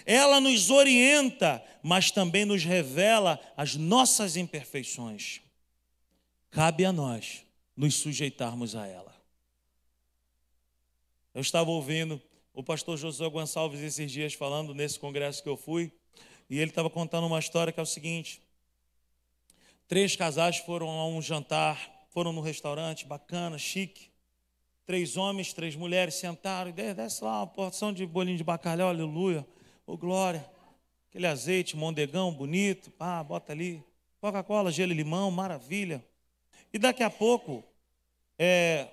[0.05, 5.41] Ela nos orienta, mas também nos revela as nossas imperfeições.
[6.51, 7.45] Cabe a nós
[7.77, 9.15] nos sujeitarmos a ela.
[11.35, 12.21] Eu estava ouvindo
[12.55, 15.93] o pastor Josué Gonçalves esses dias falando nesse congresso que eu fui,
[16.49, 18.41] e ele estava contando uma história que é o seguinte:
[19.87, 24.11] três casais foram a um jantar, foram num restaurante bacana, chique.
[24.87, 29.47] Três homens, três mulheres sentaram, e desce lá uma porção de bolinho de bacalhau, aleluia.
[29.87, 30.45] Ô oh, glória.
[31.09, 33.81] Aquele azeite, mondegão bonito, pá, bota ali.
[34.21, 36.05] Coca-Cola, gelo e limão, maravilha.
[36.73, 37.63] E daqui a pouco,
[38.37, 38.89] é,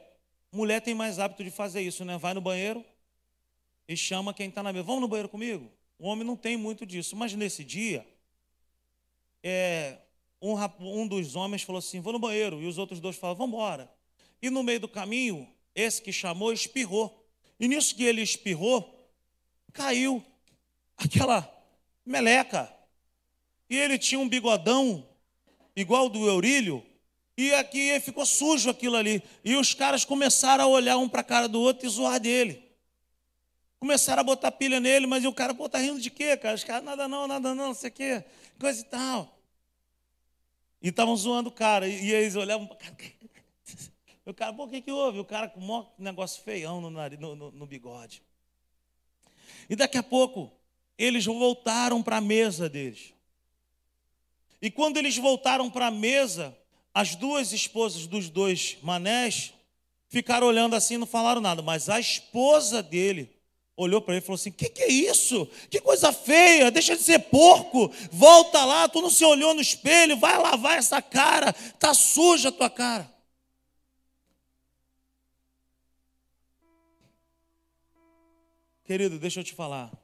[0.51, 2.15] mulher tem mais hábito de fazer isso, né?
[2.19, 2.85] Vai no banheiro
[3.87, 4.83] e chama quem está na mesa.
[4.83, 5.71] Vamos no banheiro comigo?
[5.97, 7.15] O homem não tem muito disso.
[7.15, 8.05] Mas nesse dia,
[9.41, 9.97] é,
[10.39, 12.61] um, um dos homens falou assim: vou no banheiro.
[12.61, 13.91] E os outros dois falaram: vamos embora.
[14.39, 17.27] E no meio do caminho, esse que chamou espirrou.
[17.59, 19.09] E nisso que ele espirrou,
[19.73, 20.23] caiu
[20.97, 21.49] aquela
[22.05, 22.71] meleca.
[23.69, 25.07] E ele tinha um bigodão
[25.75, 26.85] igual do Eurílio,
[27.35, 29.23] e aqui ficou sujo aquilo ali.
[29.43, 32.63] E os caras começaram a olhar um para a cara do outro e zoar dele.
[33.79, 36.55] Começaram a botar pilha nele, mas o cara, pô, tá rindo de quê, cara?
[36.55, 38.23] Os caras, nada não, nada não, não sei o quê,
[38.59, 39.37] coisa e tal.
[40.81, 42.95] E estavam zoando o cara, e, eles olhavam para cara.
[44.25, 45.19] O cara, pô, o que, que houve?
[45.19, 48.23] O cara com um negócio feião no, nariz, no, no, no bigode.
[49.69, 50.49] E daqui a pouco,
[50.97, 53.13] eles voltaram para a mesa deles.
[54.61, 56.55] E quando eles voltaram para a mesa,
[56.93, 59.53] as duas esposas dos dois manés
[60.07, 63.29] ficaram olhando assim, não falaram nada, mas a esposa dele
[63.75, 65.47] olhou para ele e falou assim: Que que é isso?
[65.69, 70.17] Que coisa feia, deixa de ser porco, volta lá, tu não se olhou no espelho,
[70.17, 73.11] vai lavar essa cara, tá suja a tua cara.
[78.85, 80.02] Querido, deixa eu te falar.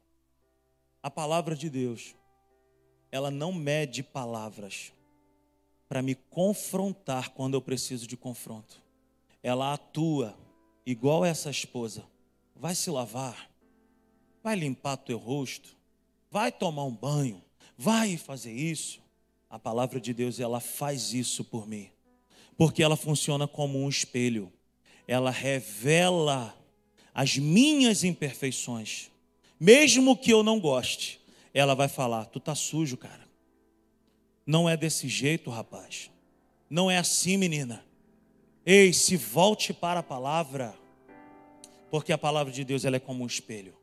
[1.01, 2.15] A palavra de Deus,
[3.11, 4.91] ela não mede palavras
[5.87, 8.81] para me confrontar quando eu preciso de confronto.
[9.41, 10.37] Ela atua
[10.85, 12.05] igual essa esposa.
[12.55, 13.49] Vai se lavar,
[14.43, 15.75] vai limpar teu rosto,
[16.29, 17.41] vai tomar um banho,
[17.77, 19.01] vai fazer isso.
[19.49, 21.89] A palavra de Deus, ela faz isso por mim.
[22.57, 24.51] Porque ela funciona como um espelho.
[25.07, 26.55] Ela revela
[27.13, 29.09] as minhas imperfeições.
[29.59, 31.19] Mesmo que eu não goste,
[31.53, 33.27] ela vai falar: "Tu tá sujo, cara.
[34.45, 36.09] Não é desse jeito, rapaz.
[36.69, 37.85] Não é assim, menina.
[38.65, 40.75] Ei, se volte para a palavra,
[41.89, 43.75] porque a palavra de Deus ela é como um espelho.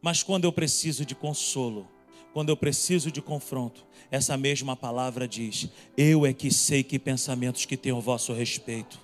[0.00, 1.88] Mas quando eu preciso de consolo,
[2.32, 7.64] quando eu preciso de confronto, essa mesma palavra diz: Eu é que sei que pensamentos
[7.64, 9.00] que tenho a vosso respeito.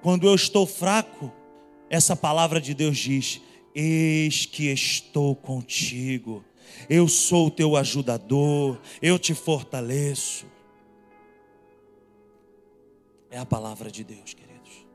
[0.00, 1.32] Quando eu estou fraco,
[1.90, 3.40] essa palavra de Deus diz:
[3.74, 6.44] Eis que estou contigo
[6.88, 10.46] eu sou o teu ajudador, eu te fortaleço.
[13.30, 14.86] É a palavra de Deus, queridos.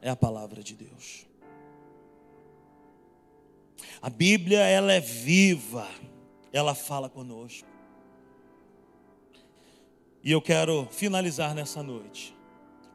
[0.00, 1.26] É a palavra de Deus.
[4.00, 5.88] A Bíblia, ela é viva,
[6.52, 7.68] ela fala conosco.
[10.24, 12.34] E eu quero finalizar nessa noite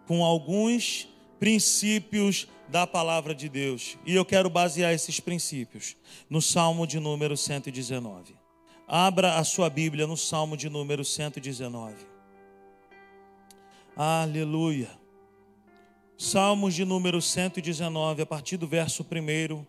[0.06, 3.98] com alguns princípios da palavra de Deus.
[4.06, 5.96] E eu quero basear esses princípios
[6.30, 8.36] no Salmo de número 119.
[8.88, 11.96] Abra a sua Bíblia no Salmo de número 119.
[13.96, 14.90] Aleluia.
[16.18, 19.66] Salmos de número 119, a partir do verso 1.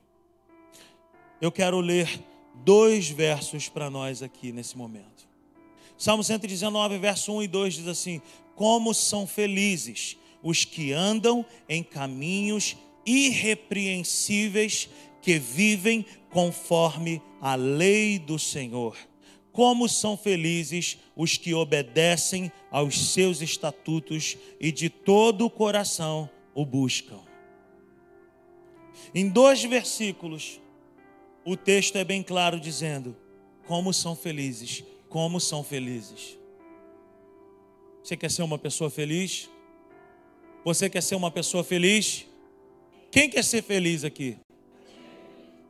[1.40, 2.24] Eu quero ler
[2.64, 5.28] dois versos para nós aqui nesse momento.
[5.96, 8.22] Salmo 119, verso 1 e 2 diz assim:
[8.54, 12.76] Como são felizes os que andam em caminhos
[13.08, 14.88] irrepreensíveis
[15.22, 18.96] que vivem conforme a lei do Senhor.
[19.50, 26.64] Como são felizes os que obedecem aos seus estatutos e de todo o coração o
[26.64, 27.20] buscam.
[29.14, 30.60] Em dois versículos,
[31.44, 33.16] o texto é bem claro dizendo:
[33.66, 36.38] como são felizes, como são felizes.
[38.02, 39.50] Você quer ser uma pessoa feliz?
[40.64, 42.26] Você quer ser uma pessoa feliz?
[43.10, 44.36] Quem quer ser feliz aqui?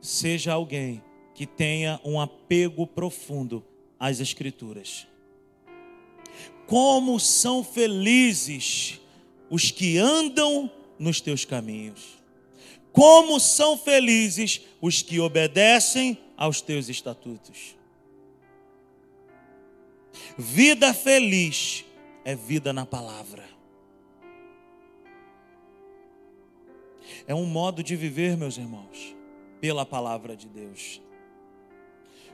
[0.01, 1.01] Seja alguém
[1.33, 3.65] que tenha um apego profundo
[3.99, 5.07] às Escrituras.
[6.67, 8.99] Como são felizes
[9.49, 10.69] os que andam
[10.99, 12.19] nos teus caminhos.
[12.91, 17.75] Como são felizes os que obedecem aos teus estatutos.
[20.37, 21.85] Vida feliz
[22.23, 23.48] é vida na palavra.
[27.29, 29.15] É um modo de viver, meus irmãos,
[29.61, 30.99] pela palavra de Deus.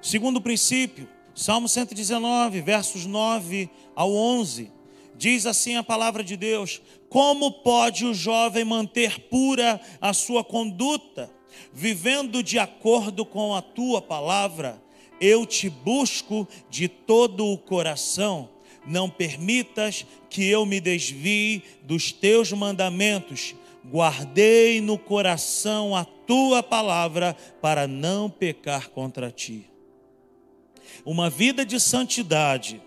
[0.01, 4.71] Segundo princípio, Salmo 119, versos 9 ao 11,
[5.17, 11.29] diz assim a palavra de Deus: Como pode o jovem manter pura a sua conduta,
[11.73, 14.81] vivendo de acordo com a tua palavra?
[15.19, 18.47] Eu te busco de todo o coração.
[18.87, 23.55] Não permitas que eu me desvie dos teus mandamentos
[23.89, 29.69] guardei no coração a tua palavra para não pecar contra ti.
[31.05, 32.81] Uma vida de santidade,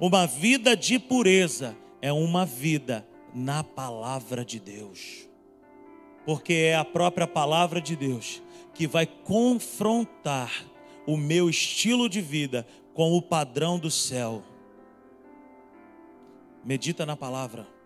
[0.00, 5.28] uma vida de pureza, é uma vida na palavra de Deus,
[6.24, 8.42] porque é a própria palavra de Deus
[8.74, 10.64] que vai confrontar
[11.06, 14.42] o meu estilo de vida com o padrão do céu.
[16.64, 17.79] Medita na palavra.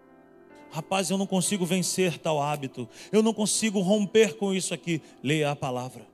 [0.74, 2.88] Rapaz, eu não consigo vencer tal hábito.
[3.12, 5.00] Eu não consigo romper com isso aqui.
[5.22, 6.04] Leia a palavra.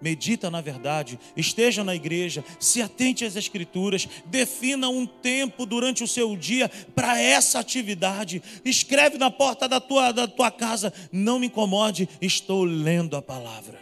[0.00, 6.08] Medita na verdade, esteja na igreja, se atente às escrituras, defina um tempo durante o
[6.08, 8.42] seu dia para essa atividade.
[8.64, 13.78] Escreve na porta da tua, da tua casa, não me incomode, estou lendo a palavra.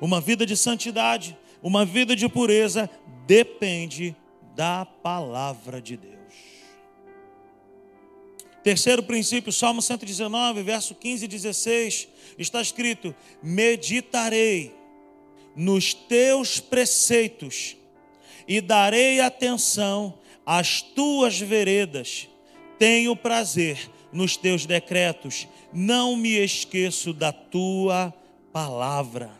[0.00, 2.90] Uma vida de santidade, uma vida de pureza
[3.28, 4.16] depende
[4.56, 6.13] da palavra de Deus.
[8.64, 12.08] Terceiro princípio, Salmo 119, verso 15 e 16,
[12.38, 14.74] está escrito: Meditarei
[15.54, 17.76] nos teus preceitos
[18.48, 22.26] e darei atenção às tuas veredas.
[22.78, 28.14] Tenho prazer nos teus decretos, não me esqueço da tua
[28.50, 29.30] palavra.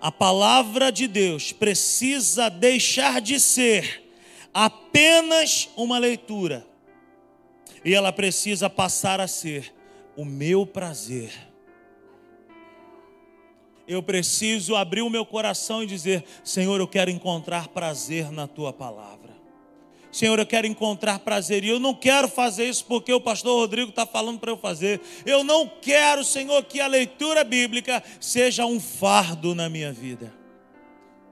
[0.00, 4.08] A palavra de Deus precisa deixar de ser
[4.54, 6.69] apenas uma leitura
[7.84, 9.72] e ela precisa passar a ser
[10.16, 11.32] o meu prazer.
[13.86, 18.72] Eu preciso abrir o meu coração e dizer: Senhor, eu quero encontrar prazer na tua
[18.72, 19.30] palavra.
[20.12, 21.64] Senhor, eu quero encontrar prazer.
[21.64, 25.00] E eu não quero fazer isso porque o pastor Rodrigo está falando para eu fazer.
[25.24, 30.32] Eu não quero, Senhor, que a leitura bíblica seja um fardo na minha vida.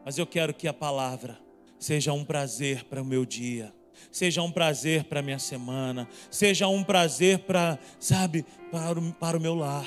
[0.05, 1.39] Mas eu quero que a palavra
[1.79, 3.73] seja um prazer para o meu dia
[4.11, 9.41] seja um prazer para minha semana, seja um prazer para, sabe, para o, para o
[9.41, 9.87] meu lar.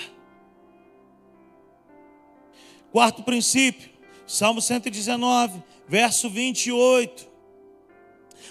[2.91, 3.89] Quarto princípio,
[4.27, 7.31] Salmo 119, verso 28.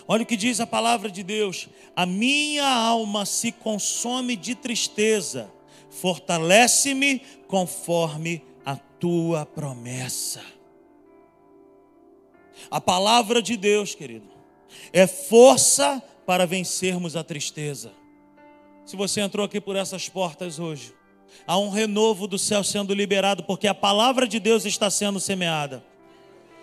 [0.09, 5.53] Olha o que diz a palavra de Deus: A minha alma se consome de tristeza,
[5.91, 10.43] fortalece-me conforme a tua promessa.
[12.71, 14.30] A palavra de Deus, querido,
[14.93, 17.93] é força para vencermos a tristeza.
[18.85, 20.95] Se você entrou aqui por essas portas hoje,
[21.47, 25.85] há um renovo do céu sendo liberado, porque a palavra de Deus está sendo semeada.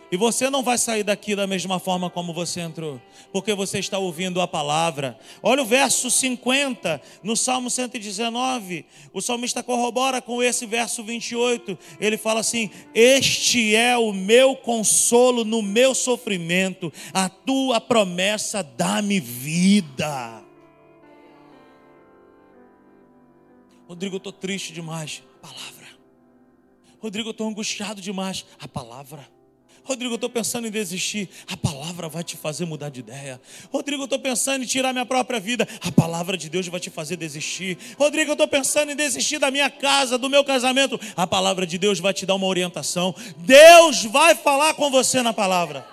[0.09, 3.01] E você não vai sair daqui da mesma forma como você entrou,
[3.33, 5.19] porque você está ouvindo a palavra.
[5.43, 8.85] Olha o verso 50 no Salmo 119.
[9.13, 11.77] O salmista corrobora com esse verso 28.
[11.99, 19.19] Ele fala assim: Este é o meu consolo no meu sofrimento, a tua promessa dá-me
[19.19, 20.41] vida.
[23.89, 25.21] Rodrigo, eu estou triste demais.
[25.41, 25.87] Palavra.
[26.99, 28.45] Rodrigo, eu estou angustiado demais.
[28.59, 29.36] A palavra.
[29.87, 31.29] Rodrigo, eu estou pensando em desistir.
[31.49, 33.39] A palavra vai te fazer mudar de ideia.
[33.71, 35.65] Rodrigo, eu estou pensando em tirar minha própria vida.
[35.81, 37.77] A palavra de Deus vai te fazer desistir.
[37.97, 40.99] Rodrigo, eu estou pensando em desistir da minha casa, do meu casamento.
[41.15, 43.15] A palavra de Deus vai te dar uma orientação.
[43.37, 45.87] Deus vai falar com você na palavra.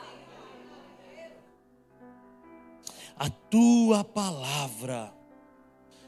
[3.17, 5.13] A tua palavra,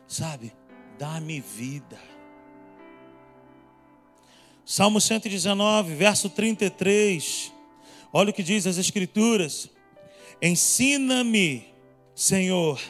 [0.09, 0.53] sabe,
[0.99, 2.01] dá-me vida.
[4.65, 7.55] Salmo 119, verso 33.
[8.19, 9.69] Olha o que diz as Escrituras:
[10.41, 11.67] Ensina-me,
[12.15, 12.81] Senhor,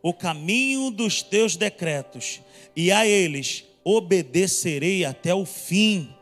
[0.00, 2.40] o caminho dos teus decretos,
[2.76, 6.14] e a eles obedecerei até o fim.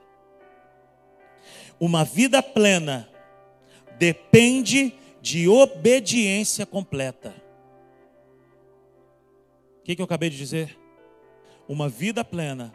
[1.78, 3.06] Uma vida plena
[3.98, 7.34] depende de obediência completa.
[9.80, 10.74] O que, que eu acabei de dizer?
[11.68, 12.72] Uma vida plena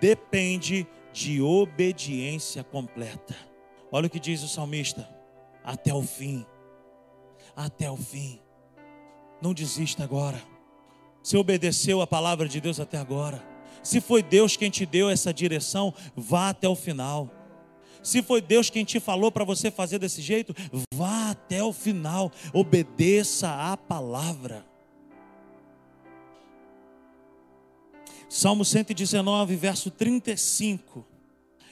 [0.00, 3.36] depende de obediência completa.
[3.92, 5.16] Olha o que diz o salmista
[5.68, 6.46] até o fim.
[7.54, 8.40] Até o fim.
[9.42, 10.42] Não desista agora.
[11.22, 13.46] Se obedeceu a palavra de Deus até agora.
[13.82, 17.30] Se foi Deus quem te deu essa direção, vá até o final.
[18.02, 20.54] Se foi Deus quem te falou para você fazer desse jeito,
[20.94, 22.32] vá até o final.
[22.54, 24.64] Obedeça a palavra.
[28.26, 31.06] Salmo 119, verso 35,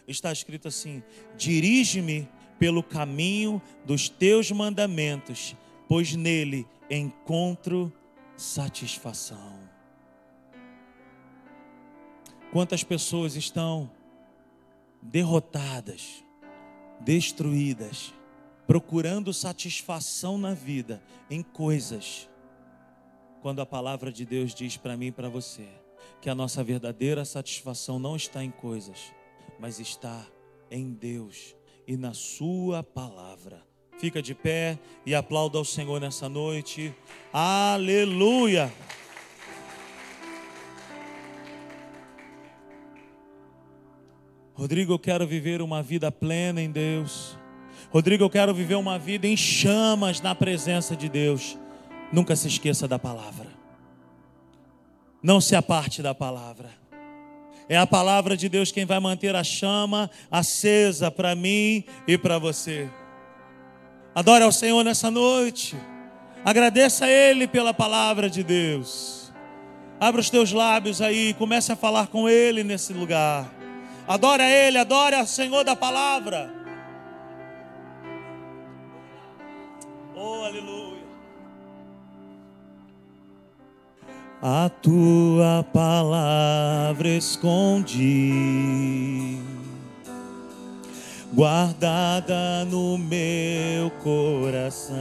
[0.07, 1.03] está escrito assim:
[1.37, 2.29] Dirige-me
[2.59, 5.55] pelo caminho dos teus mandamentos,
[5.89, 7.93] pois nele encontro
[8.37, 9.59] satisfação.
[12.53, 13.91] Quantas pessoas estão
[15.03, 16.25] derrotadas,
[17.01, 18.15] destruídas,
[18.67, 22.29] procurando satisfação na vida em coisas,
[23.43, 25.69] quando a palavra de Deus diz para mim e para você
[26.21, 29.13] que a nossa verdadeira satisfação não está em coisas,
[29.61, 30.27] mas está
[30.71, 31.55] em Deus
[31.87, 33.63] e na Sua palavra.
[33.99, 36.95] Fica de pé e aplauda ao Senhor nessa noite.
[37.33, 38.73] Aleluia!
[44.55, 47.39] Rodrigo, eu quero viver uma vida plena em Deus.
[47.91, 51.59] Rodrigo, eu quero viver uma vida em chamas na presença de Deus.
[52.13, 53.49] Nunca se esqueça da palavra.
[55.23, 56.71] Não se aparte da palavra.
[57.69, 62.39] É a palavra de Deus quem vai manter a chama acesa para mim e para
[62.39, 62.89] você.
[64.15, 65.77] Adore ao Senhor nessa noite.
[66.45, 69.33] Agradeça a Ele pela palavra de Deus.
[69.99, 73.53] Abra os teus lábios aí, comece a falar com Ele nesse lugar.
[74.07, 76.55] Adore a Ele, adore ao Senhor da palavra.
[80.15, 80.76] Oh, aleluia.
[84.43, 88.07] A tua palavra escondi,
[91.33, 94.95] guardada no meu coração,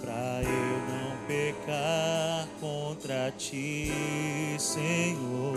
[0.00, 3.92] para eu não pecar contra ti,
[4.58, 5.56] Senhor.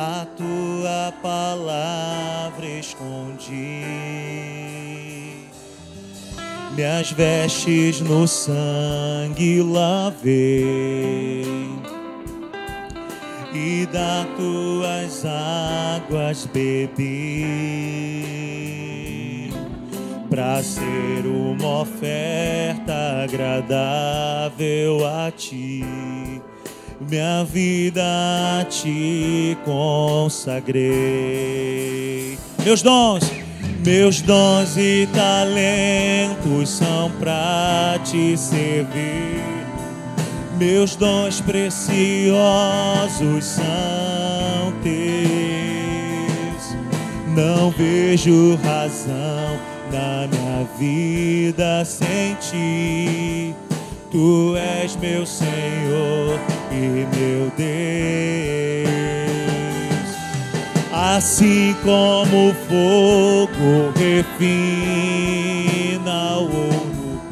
[0.00, 3.82] A tua palavra escondi
[6.78, 11.42] minhas vestes no sangue lavei
[13.52, 17.42] e da tuas águas bebi
[20.30, 25.84] para ser uma oferta agradável a ti.
[27.00, 28.04] Minha vida
[28.60, 30.78] a ti consagrei.
[32.64, 33.47] Meus dons
[33.88, 39.42] meus dons e talentos são para te servir.
[40.58, 42.36] Meus dons preciosos
[43.46, 46.76] são teus.
[47.34, 49.58] Não vejo razão
[49.90, 53.54] na minha vida sem ti.
[54.10, 56.38] Tu és meu Senhor
[56.70, 59.47] e meu Deus.
[61.00, 64.48] Assim como o fogo refina
[66.38, 67.22] o ouro,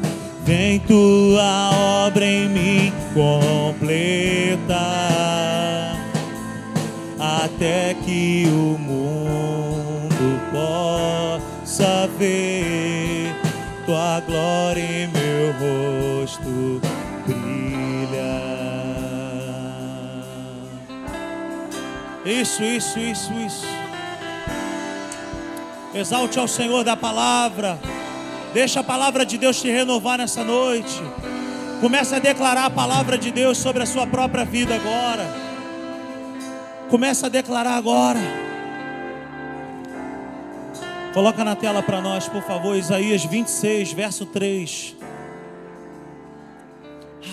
[0.45, 4.73] vem tua obra em mim completa,
[7.19, 13.35] até que o mundo possa ver
[13.85, 15.51] tua glória em meu
[16.21, 16.86] rosto
[22.27, 23.65] Isso, isso, isso, isso.
[25.93, 27.79] Exalte ao Senhor da palavra.
[28.53, 31.01] Deixa a palavra de Deus te renovar nessa noite.
[31.79, 35.25] Comece a declarar a palavra de Deus sobre a sua própria vida agora.
[36.89, 38.19] Comece a declarar agora.
[41.13, 44.97] Coloca na tela para nós, por favor, Isaías 26, verso 3.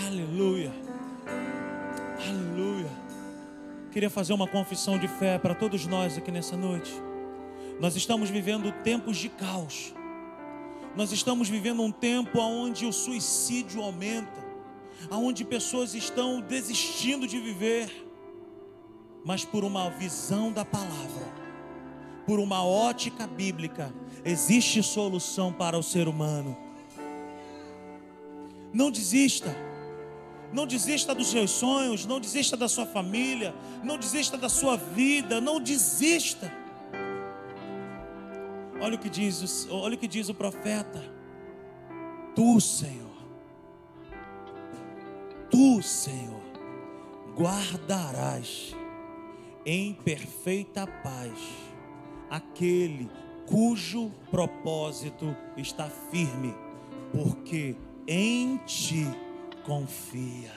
[0.07, 0.84] Aleluia.
[3.95, 6.93] Queria fazer uma confissão de fé para todos nós aqui nessa noite.
[7.79, 9.95] Nós estamos vivendo tempos de caos.
[10.97, 14.45] Nós estamos vivendo um tempo onde o suicídio aumenta,
[15.13, 17.89] onde pessoas estão desistindo de viver,
[19.25, 21.33] mas por uma visão da palavra,
[22.27, 26.57] por uma ótica bíblica, existe solução para o ser humano.
[28.73, 29.55] Não desista.
[30.53, 35.41] Não desista dos seus sonhos, não desista da sua família, não desista da sua vida,
[35.41, 36.53] não desista.
[38.81, 41.03] Olha o que diz, olha o que diz o profeta.
[42.35, 43.15] Tu, Senhor,
[45.51, 46.43] tu, Senhor,
[47.37, 48.75] guardarás
[49.65, 51.39] em perfeita paz
[52.29, 53.09] aquele
[53.47, 56.55] cujo propósito está firme,
[57.13, 57.77] porque
[58.07, 59.07] em ti
[59.65, 60.53] confia.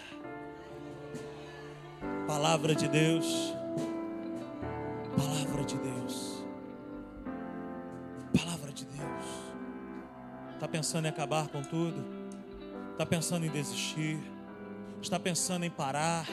[2.28, 3.54] Palavra de Deus.
[5.16, 6.44] Palavra de Deus.
[8.38, 9.26] Palavra de Deus.
[10.54, 12.04] Está pensando em acabar com tudo?
[12.92, 14.20] Está pensando em desistir?
[15.02, 16.28] Está pensando em parar?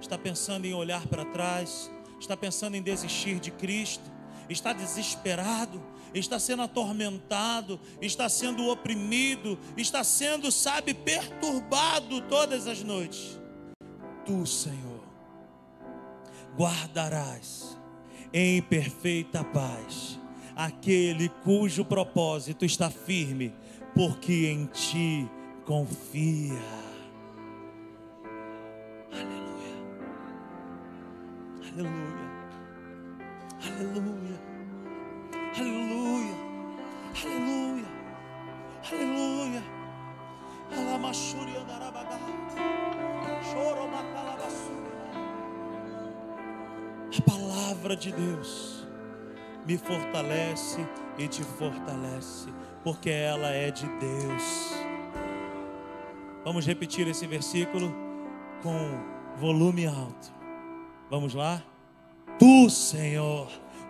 [0.00, 1.90] Está pensando em olhar para trás?
[2.18, 4.10] Está pensando em desistir de Cristo?
[4.48, 5.82] Está desesperado?
[6.14, 13.40] Está sendo atormentado, está sendo oprimido, está sendo, sabe, perturbado todas as noites.
[14.24, 15.04] Tu, Senhor,
[16.56, 17.76] guardarás
[18.32, 20.18] em perfeita paz
[20.56, 23.54] aquele cujo propósito está firme,
[23.94, 25.28] porque em ti
[25.66, 26.58] confia.
[29.12, 29.76] Aleluia.
[31.72, 32.26] Aleluia.
[33.60, 34.15] Aleluia.
[47.96, 48.86] De Deus
[49.66, 50.86] me fortalece
[51.18, 52.48] e te fortalece,
[52.84, 54.74] porque ela é de Deus.
[56.44, 57.92] Vamos repetir esse versículo
[58.62, 59.00] com
[59.36, 60.32] volume alto.
[61.10, 61.62] Vamos lá?
[62.38, 63.48] Tu, Senhor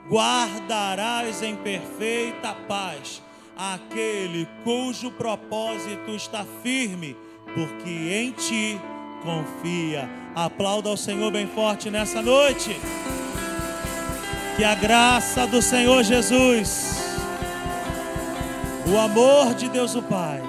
[0.09, 3.23] guardarás em perfeita paz
[3.57, 7.17] aquele cujo propósito está firme,
[7.55, 8.81] porque em ti
[9.23, 10.09] confia.
[10.35, 12.77] Aplauda ao Senhor bem forte nessa noite.
[14.57, 16.99] Que a graça do Senhor Jesus,
[18.91, 20.41] o amor de Deus o Pai,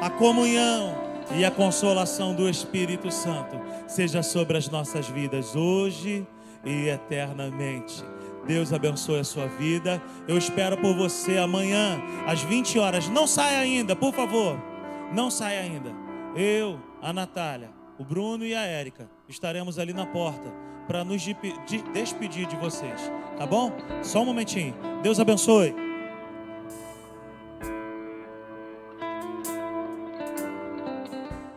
[0.00, 1.00] a comunhão,
[1.32, 6.26] e a consolação do Espírito Santo seja sobre as nossas vidas hoje
[6.64, 8.04] e eternamente.
[8.46, 10.02] Deus abençoe a sua vida.
[10.26, 13.08] Eu espero por você amanhã, às 20 horas.
[13.08, 14.58] Não saia ainda, por favor.
[15.12, 15.92] Não saia ainda.
[16.34, 20.52] Eu, a Natália, o Bruno e a Érica estaremos ali na porta
[20.86, 21.22] para nos
[21.92, 23.12] despedir de vocês.
[23.40, 23.72] Tá bom?
[24.02, 24.74] Só um momentinho.
[25.02, 25.74] Deus abençoe.